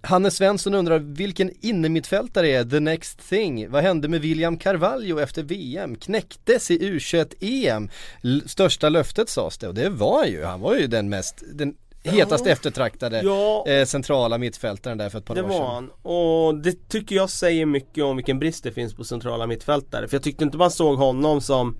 [0.04, 3.70] Hannes Svensson undrar vilken innermittfältare är the next thing?
[3.70, 5.96] Vad hände med William Carvalho efter VM?
[5.96, 7.90] Knäcktes i U21-EM?
[8.46, 12.46] Största löftet sades det och det var ju, han var ju den mest, den hetast
[12.46, 12.52] ja.
[12.52, 13.68] eftertraktade ja.
[13.68, 15.58] eh, centrala mittfältaren där för ett par det år sedan.
[15.58, 15.92] Det var han.
[15.92, 20.08] Och det tycker jag säger mycket om vilken brist det finns på centrala mittfältare.
[20.08, 21.78] För jag tyckte inte man såg honom som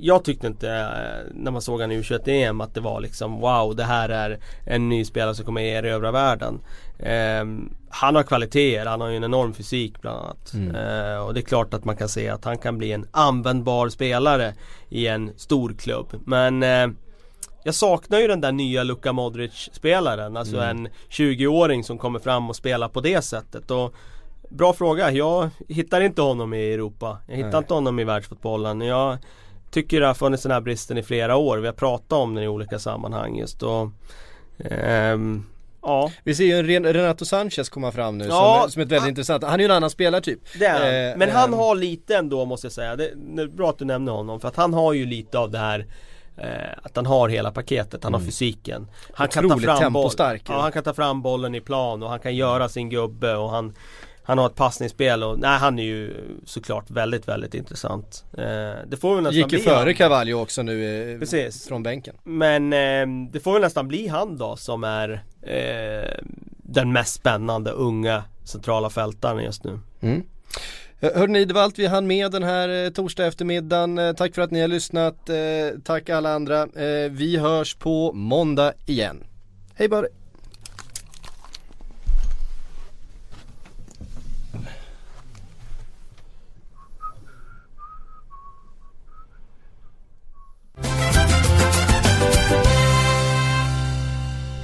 [0.00, 3.76] jag tyckte inte eh, när man såg han i U21-EM att det var liksom wow
[3.76, 6.60] det här är en ny spelare som kommer erövra världen.
[6.98, 7.44] Eh,
[7.88, 10.52] han har kvaliteter, han har ju en enorm fysik bland annat.
[10.54, 10.76] Mm.
[10.76, 13.88] Eh, och det är klart att man kan se att han kan bli en användbar
[13.88, 14.54] spelare
[14.88, 16.06] i en stor klubb.
[16.24, 16.88] Men eh,
[17.64, 20.36] jag saknar ju den där nya Luka Modric spelaren.
[20.36, 20.76] Alltså mm.
[20.76, 23.70] en 20-åring som kommer fram och spelar på det sättet.
[23.70, 23.94] Och
[24.48, 27.18] Bra fråga, jag hittar inte honom i Europa.
[27.26, 27.58] Jag hittar Nej.
[27.58, 28.80] inte honom i världsfotbollen.
[28.80, 29.18] Jag
[29.70, 31.58] tycker det har funnits den här bristen i flera år.
[31.58, 33.90] Vi har pratat om den i olika sammanhang just och
[34.58, 35.44] ehm,
[35.86, 36.10] Ja.
[36.24, 39.08] Vi ser ju en Renato Sanchez komma fram nu ja, som, som ett väldigt han,
[39.08, 40.40] intressant, han är ju en annan spelartyp.
[40.58, 43.46] Det är eh, Men han eh, har lite ändå måste jag säga, det, det är
[43.46, 45.86] bra att du nämner honom för att han har ju lite av det här
[46.36, 48.20] eh, att han har hela paketet, han mm.
[48.20, 48.86] har fysiken.
[49.12, 52.20] Han kan ta fram boll, ja, han kan ta fram bollen i plan och han
[52.20, 53.74] kan göra sin gubbe och han
[54.26, 58.24] han har ett passningsspel och nej han är ju såklart väldigt väldigt intressant.
[58.38, 58.44] Eh,
[58.86, 61.68] det får väl nästan Gick ju före Cavallo också nu eh, Precis.
[61.68, 62.16] från bänken.
[62.24, 66.24] Men eh, det får väl nästan bli han då som är eh,
[66.58, 69.78] den mest spännande unga centrala fältaren just nu.
[70.00, 70.22] Mm.
[71.00, 74.14] Eh, Hörrni, det var allt vi hann med den här eh, torsdag eftermiddagen.
[74.16, 75.30] Tack för att ni har lyssnat.
[75.84, 76.66] Tack alla andra.
[77.10, 79.24] Vi hörs på måndag igen.
[79.74, 80.06] Hej bara!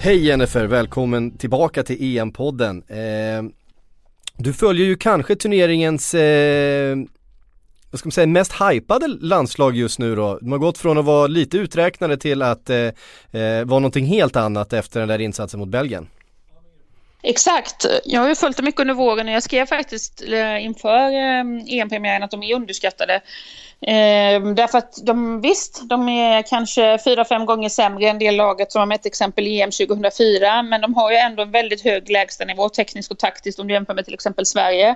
[0.05, 2.83] Hej Jennifer, välkommen tillbaka till EM-podden.
[2.89, 3.43] Eh,
[4.37, 6.97] du följer ju kanske turneringens, eh,
[7.91, 10.39] vad ska man säga, mest hypade landslag just nu då.
[10.41, 14.37] De har gått från att vara lite uträknade till att eh, eh vara någonting helt
[14.37, 16.09] annat efter den där insatsen mot Belgien.
[17.23, 17.87] Exakt.
[18.05, 21.81] Jag har ju följt det mycket under våren och jag skrev faktiskt eh, inför eh,
[21.81, 23.21] EM-premiären att de är underskattade.
[23.87, 28.73] Eh, därför att de visst, de är kanske fyra, fem gånger sämre än det laget
[28.73, 30.63] som har ett exempel i EM 2004.
[30.63, 33.95] Men de har ju ändå en väldigt hög lägstanivå tekniskt och taktiskt om du jämför
[33.95, 34.89] med till exempel Sverige.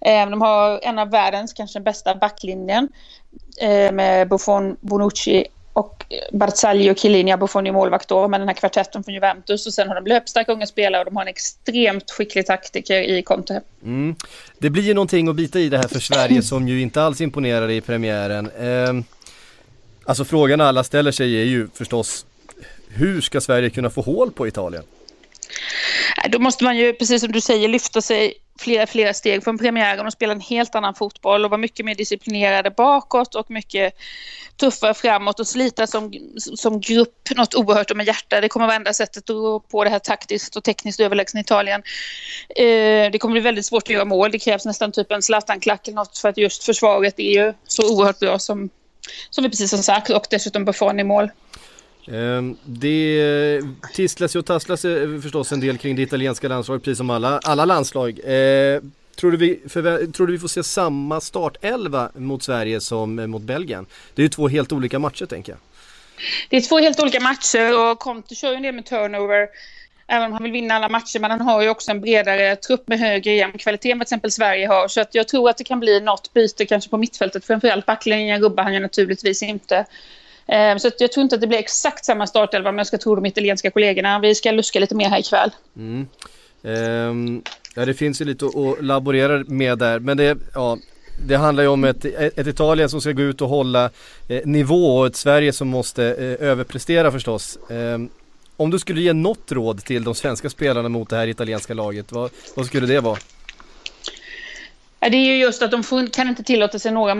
[0.00, 2.88] Eh, de har en av världens kanske bästa backlinjen
[3.60, 5.46] eh, med Buffon, Bonucci
[5.78, 9.66] och Barzagli och Chiellini, Buffon är målvakt då, med den här kvartetten från Juventus.
[9.66, 13.22] Och sen har de löpstarka unga spelare och de har en extremt skicklig taktiker i
[13.22, 13.62] Conte.
[13.82, 14.16] Mm.
[14.58, 17.20] Det blir ju någonting att bita i det här för Sverige som ju inte alls
[17.20, 18.50] imponerade i premiären.
[18.50, 19.04] Eh,
[20.04, 22.26] alltså frågan alla ställer sig är ju förstås,
[22.88, 24.82] hur ska Sverige kunna få hål på Italien?
[26.28, 30.06] Då måste man ju, precis som du säger, lyfta sig flera, flera steg från premiären
[30.06, 33.94] och spelade en helt annan fotboll och var mycket mer disciplinerade bakåt och mycket
[34.56, 38.40] tuffare framåt och slita som, som grupp något oerhört och med hjärta.
[38.40, 41.82] Det kommer vara enda sättet att gå på det här taktiskt och tekniskt överlägsna Italien.
[42.56, 44.30] Eh, det kommer bli väldigt svårt att göra mål.
[44.30, 47.94] Det krävs nästan typ en Zlatan-klack eller något för att just försvaret är ju så
[47.94, 48.70] oerhört bra som,
[49.30, 51.30] som vi precis har sagt och dessutom Buffon i mål.
[52.12, 53.62] Ehm, det
[53.94, 57.38] tisslas ju och tasslas eh, förstås en del kring det italienska landslaget precis som alla,
[57.38, 58.20] alla landslag.
[58.24, 59.56] Ehm, tror, du vi,
[60.12, 63.86] tror du vi får se samma startelva mot Sverige som eh, mot Belgien?
[64.14, 65.58] Det är ju två helt olika matcher tänker jag.
[66.50, 69.48] Det är två helt olika matcher och Conte kör ju en del med turnover.
[70.10, 72.88] Även om han vill vinna alla matcher, men han har ju också en bredare trupp
[72.88, 74.88] med högre e jämn kvalitet än vad till exempel Sverige har.
[74.88, 77.44] Så att jag tror att det kan bli något byte kanske på mittfältet.
[77.44, 79.86] Framförallt backlinjen rubbar han ju naturligtvis inte.
[80.48, 83.14] Ehm, så jag tror inte att det blir exakt samma startelva, men jag ska tro
[83.14, 84.18] de italienska kollegorna.
[84.18, 85.50] Vi ska luska lite mer här ikväll.
[85.76, 86.06] Mm.
[86.62, 87.42] Um,
[87.74, 90.78] ja, det finns ju lite att laborera med där, men det, ja,
[91.26, 93.90] det handlar ju om ett, ett Italien som ska gå ut och hålla
[94.28, 97.58] eh, nivå och ett Sverige som måste eh, överprestera förstås.
[97.70, 97.98] Eh,
[98.56, 102.12] om du skulle ge något råd till de svenska spelarna mot det här italienska laget,
[102.12, 103.18] vad, vad skulle det vara?
[105.00, 107.14] Det är ju just att de kan inte tillåta sig några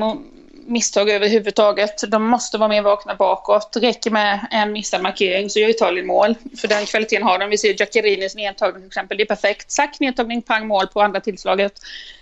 [0.68, 2.10] misstag överhuvudtaget.
[2.10, 3.72] De måste vara mer vakna bakåt.
[3.72, 6.34] Det räcker med en missad markering så gör Italien mål.
[6.60, 7.50] För den kvaliteten har de.
[7.50, 9.16] Vi ser Giaccherinis nedtagning till exempel.
[9.16, 9.70] Det är perfekt.
[9.70, 11.72] Sack, nedtagning, pang, mål på andra tillslaget.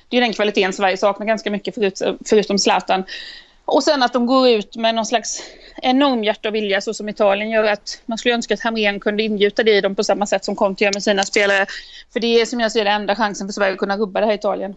[0.09, 3.05] Det är den kvaliteten Sverige saknar ganska mycket förut, förutom Zlatan.
[3.65, 5.43] Och sen att de går ut med någon slags
[5.83, 9.23] enorm hjärta och vilja så som Italien gör att man skulle önska att Hamrén kunde
[9.23, 11.67] ingjuta det i dem på samma sätt som Conte gör med sina spelare.
[12.13, 14.27] För det är som jag ser det enda chansen för Sverige att kunna rubba det
[14.27, 14.75] här Italien.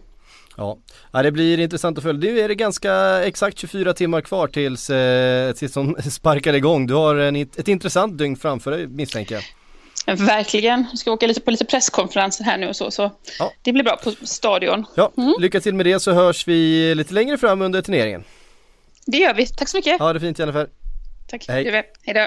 [0.56, 0.78] Ja.
[1.12, 2.30] ja, det blir intressant att följa.
[2.30, 6.86] Nu är det ganska exakt 24 timmar kvar tills, eh, tills de sparkar igång.
[6.86, 9.44] Du har en, ett intressant dygn framför dig misstänker jag.
[10.16, 10.86] Verkligen.
[10.90, 12.90] Jag ska åka lite på lite presskonferenser här nu och så.
[12.90, 13.52] Så ja.
[13.62, 14.86] det blir bra på stadion.
[14.94, 15.34] Ja, mm.
[15.38, 18.24] lycka till med det så hörs vi lite längre fram under turneringen.
[19.06, 19.46] Det gör vi.
[19.46, 19.98] Tack så mycket.
[19.98, 20.68] Ha det fint Jennifer.
[21.28, 21.44] Tack.
[21.48, 21.84] Hej.
[22.04, 22.26] Hej då.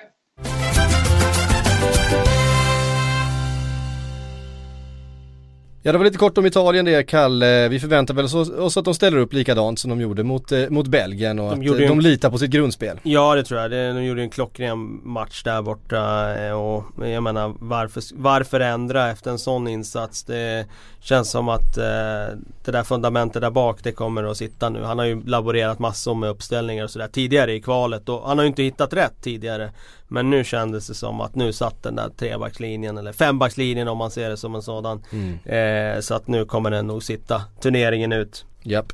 [5.85, 7.69] Ja det var lite kort om Italien det Kalle.
[7.69, 8.25] Vi förväntar väl
[8.59, 11.71] oss att de ställer upp likadant som de gjorde mot, eh, mot Belgien och de
[11.71, 11.99] att de en...
[11.99, 12.99] litar på sitt grundspel.
[13.03, 13.71] Ja det tror jag.
[13.71, 19.31] De gjorde en klockren match där borta eh, och jag menar varför, varför ändra efter
[19.31, 20.23] en sån insats?
[20.23, 20.65] Det
[21.01, 24.83] känns som att eh, det där fundamentet där bak det kommer att sitta nu.
[24.83, 28.43] Han har ju laborerat massor med uppställningar och sådär tidigare i kvalet och han har
[28.45, 29.71] ju inte hittat rätt tidigare.
[30.13, 34.11] Men nu kändes det som att nu satt den där trebackslinjen eller fembackslinjen om man
[34.11, 35.03] ser det som en sådan.
[35.11, 35.95] Mm.
[35.95, 38.45] Eh, så att nu kommer den nog sitta turneringen ut.
[38.63, 38.93] Japp.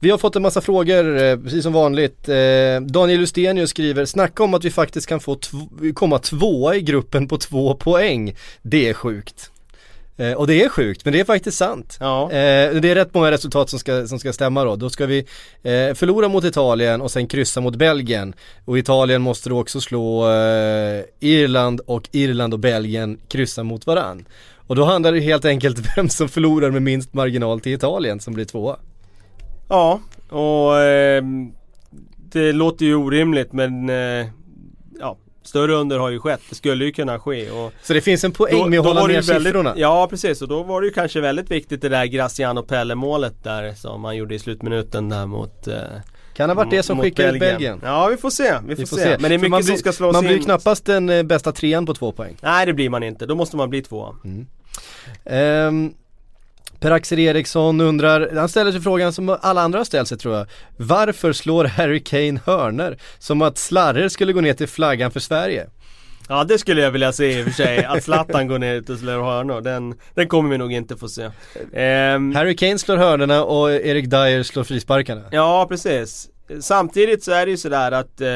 [0.00, 2.28] Vi har fått en massa frågor, eh, precis som vanligt.
[2.28, 5.38] Eh, Daniel Ustenius skriver, snacka om att vi faktiskt kan få
[5.94, 8.36] komma tvåa i gruppen på två poäng.
[8.62, 9.50] Det är sjukt.
[10.16, 11.96] Eh, och det är sjukt, men det är faktiskt sant.
[12.00, 12.24] Ja.
[12.24, 14.76] Eh, det är rätt många resultat som ska, som ska stämma då.
[14.76, 15.18] Då ska vi
[15.62, 18.34] eh, förlora mot Italien och sen kryssa mot Belgien.
[18.64, 24.24] Och Italien måste då också slå eh, Irland och Irland och Belgien kryssa mot varann.
[24.66, 28.34] Och då handlar det helt enkelt vem som förlorar med minst marginal till Italien som
[28.34, 28.76] blir tvåa.
[29.68, 31.52] Ja, och ehm,
[32.32, 34.26] det låter ju orimligt men eh,
[35.44, 38.32] Större under har ju skett, det skulle ju kunna ske och Så det finns en
[38.32, 39.74] poäng då, med att hålla ner siffrorna?
[39.76, 43.44] Ja precis och då var det ju kanske väldigt viktigt det där Graciano Pelle målet
[43.44, 45.76] där som han gjorde i slutminuten där mot eh,
[46.34, 47.80] kan ha varit det som skickade ut Belgien.
[47.84, 49.02] Ja vi får se, vi får, vi får se.
[49.02, 49.16] se.
[49.20, 50.44] Men det är mycket blir, som ska slås Man blir in.
[50.44, 52.36] knappast den eh, bästa trean på två poäng.
[52.40, 54.14] Nej det blir man inte, då måste man bli tvåa.
[54.24, 54.46] Mm.
[55.68, 55.94] Um,
[56.84, 60.46] Per-Axel Eriksson undrar, han ställer sig frågan som alla andra har ställt sig tror jag.
[60.76, 62.98] Varför slår Harry Kane hörner?
[63.18, 65.66] Som att slarrer skulle gå ner till flaggan för Sverige.
[66.28, 68.98] Ja det skulle jag vilja se i och för sig, att Zlatan går ner och
[68.98, 69.60] slår hörnor.
[69.60, 71.24] Den, den kommer vi nog inte få se.
[71.24, 75.22] Um, Harry Kane slår hörnorna och Erik Dyer slår frisparkarna.
[75.30, 76.28] Ja precis.
[76.60, 78.28] Samtidigt så är det ju sådär att eh,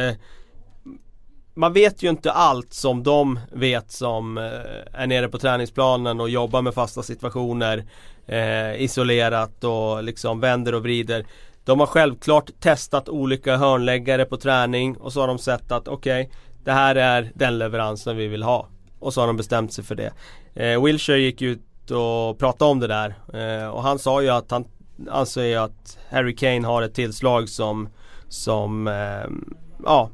[1.59, 4.45] man vet ju inte allt som de vet som eh,
[4.93, 7.85] är nere på träningsplanen och jobbar med fasta situationer
[8.27, 11.27] eh, isolerat och liksom vänder och vrider.
[11.65, 16.23] De har självklart testat olika hörnläggare på träning och så har de sett att okej,
[16.23, 18.69] okay, det här är den leveransen vi vill ha.
[18.99, 20.13] Och så har de bestämt sig för det.
[20.55, 24.51] Eh, Wilshire gick ut och pratade om det där eh, och han sa ju att
[24.51, 24.65] han
[25.11, 27.89] anser ju att Harry Kane har ett tillslag som
[28.29, 29.31] som eh,
[29.85, 30.11] ja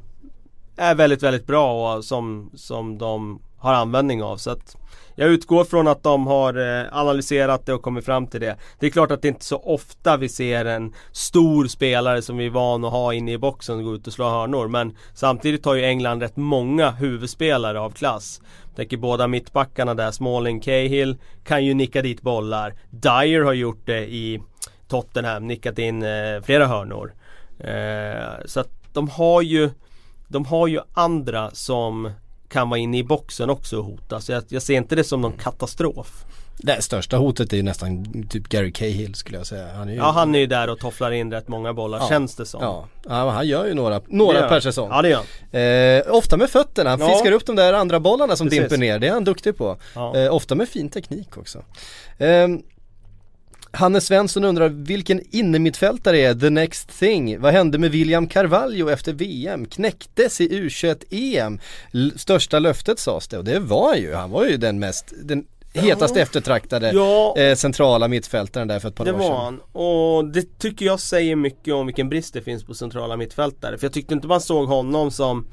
[0.77, 4.37] är väldigt väldigt bra och som, som de har användning av.
[4.37, 4.75] Så att
[5.15, 8.57] jag utgår från att de har eh, analyserat det och kommit fram till det.
[8.79, 12.37] Det är klart att det inte är så ofta vi ser en stor spelare som
[12.37, 14.67] vi är van att ha inne i boxen gå ut och slå hörnor.
[14.67, 18.41] Men samtidigt har ju England rätt många huvudspelare av klass.
[18.67, 22.73] Jag tänker båda mittbackarna där, Smalling, Cahill kan ju nicka dit bollar.
[22.89, 24.41] Dyer har gjort det i
[24.87, 27.13] Tottenham, nickat in eh, flera hörnor.
[27.59, 29.69] Eh, så att de har ju
[30.27, 32.11] de har ju andra som
[32.49, 34.21] kan vara inne i boxen också och hota.
[34.21, 36.25] Så jag, jag ser inte det som någon katastrof.
[36.57, 39.67] Det största hotet är ju nästan typ Gary Cahill skulle jag säga.
[39.75, 39.97] Han är ju...
[39.97, 42.09] Ja han är ju där och tofflar in rätt många bollar ja.
[42.09, 42.63] känns det som.
[42.63, 44.89] Ja, ja han gör ju några, några per säsong.
[44.91, 45.21] Ja det gör
[45.51, 45.61] han.
[45.61, 47.07] Eh, ofta med fötterna, han ja.
[47.09, 48.59] fiskar upp de där andra bollarna som Precis.
[48.59, 48.99] dimper ner.
[48.99, 49.77] Det är han duktig på.
[49.95, 50.15] Ja.
[50.15, 51.63] Eh, ofta med fin teknik också.
[52.17, 52.47] Eh,
[53.75, 57.39] Hannes Svensson undrar vilken innermittfältare är the next thing?
[57.41, 59.65] Vad hände med William Carvalho efter VM?
[59.65, 61.59] Knäcktes i U21-EM?
[62.15, 64.13] Största löftet sades det och det var ju.
[64.13, 68.95] Han var ju den mest, den hetast eftertraktade ja, eh, centrala mittfältaren där för ett
[68.95, 69.19] par år sedan.
[69.19, 69.61] Det var han.
[69.71, 73.77] Och det tycker jag säger mycket om vilken brist det finns på centrala mittfältare.
[73.77, 75.45] För jag tyckte inte man såg honom som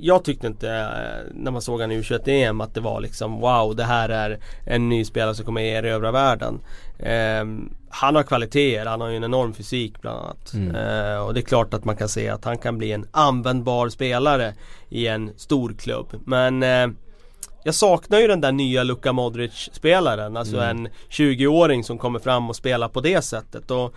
[0.00, 3.76] jag tyckte inte eh, när man såg han i U21-EM att det var liksom wow
[3.76, 6.60] det här är en ny spelare som kommer erövra världen.
[6.98, 7.44] Eh,
[7.88, 10.52] han har kvaliteter, han har ju en enorm fysik bland annat.
[10.54, 10.76] Mm.
[10.76, 13.88] Eh, och det är klart att man kan se att han kan bli en användbar
[13.88, 14.54] spelare
[14.88, 16.06] i en stor klubb.
[16.24, 16.88] Men eh,
[17.64, 20.36] jag saknar ju den där nya Luka Modric-spelaren.
[20.36, 20.68] Alltså mm.
[20.68, 23.70] en 20-åring som kommer fram och spelar på det sättet.
[23.70, 23.94] Och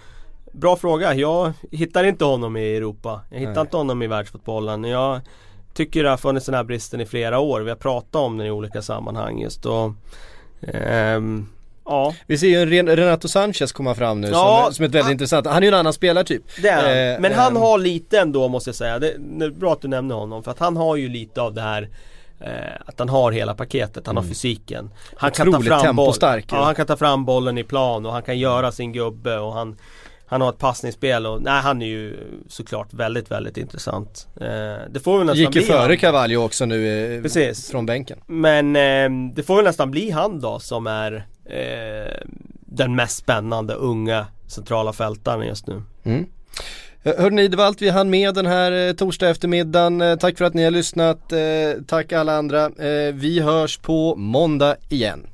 [0.53, 1.13] Bra fråga.
[1.13, 3.21] Jag hittar inte honom i Europa.
[3.29, 3.61] Jag hittar Nej.
[3.61, 4.83] inte honom i världsfotbollen.
[4.83, 5.21] Jag
[5.73, 7.61] tycker det har funnits den här bristen i flera år.
[7.61, 9.91] Vi har pratat om den i olika sammanhang just och
[10.61, 11.47] ehm,
[11.85, 12.13] Ja.
[12.27, 15.11] Vi ser ju en Renato Sanchez komma fram nu ja, som, som ett väldigt han,
[15.11, 16.43] intressant, han är ju en annan spelartyp.
[16.61, 17.15] Det är han.
[17.15, 19.87] Eh, Men han eh, har lite ändå måste jag säga, det är bra att du
[19.87, 21.89] nämner honom för att han har ju lite av det här
[22.39, 22.49] eh,
[22.85, 24.23] att han har hela paketet, han mm.
[24.23, 24.89] har fysiken.
[25.15, 25.95] Han Otroligt kan ta fram.
[25.95, 26.13] Boll,
[26.49, 29.53] ja, han kan ta fram bollen i plan och han kan göra sin gubbe och
[29.53, 29.77] han
[30.33, 32.17] han har ett passningsspel och nej han är ju
[32.47, 34.27] såklart väldigt väldigt intressant.
[34.41, 34.47] Eh,
[34.89, 37.71] det får väl nästan Gick ju före Cavallo också nu eh, Precis.
[37.71, 38.19] från bänken.
[38.27, 42.27] Men eh, det får väl nästan bli han då som är eh,
[42.59, 45.81] den mest spännande unga centrala fältaren just nu.
[46.03, 46.25] Mm.
[47.03, 50.01] Hörrni, det var allt vi hann med den här eh, torsdag eftermiddagen.
[50.01, 51.33] Eh, tack för att ni har lyssnat.
[51.87, 52.69] Tack alla andra.
[53.13, 55.27] Vi hörs på måndag igen.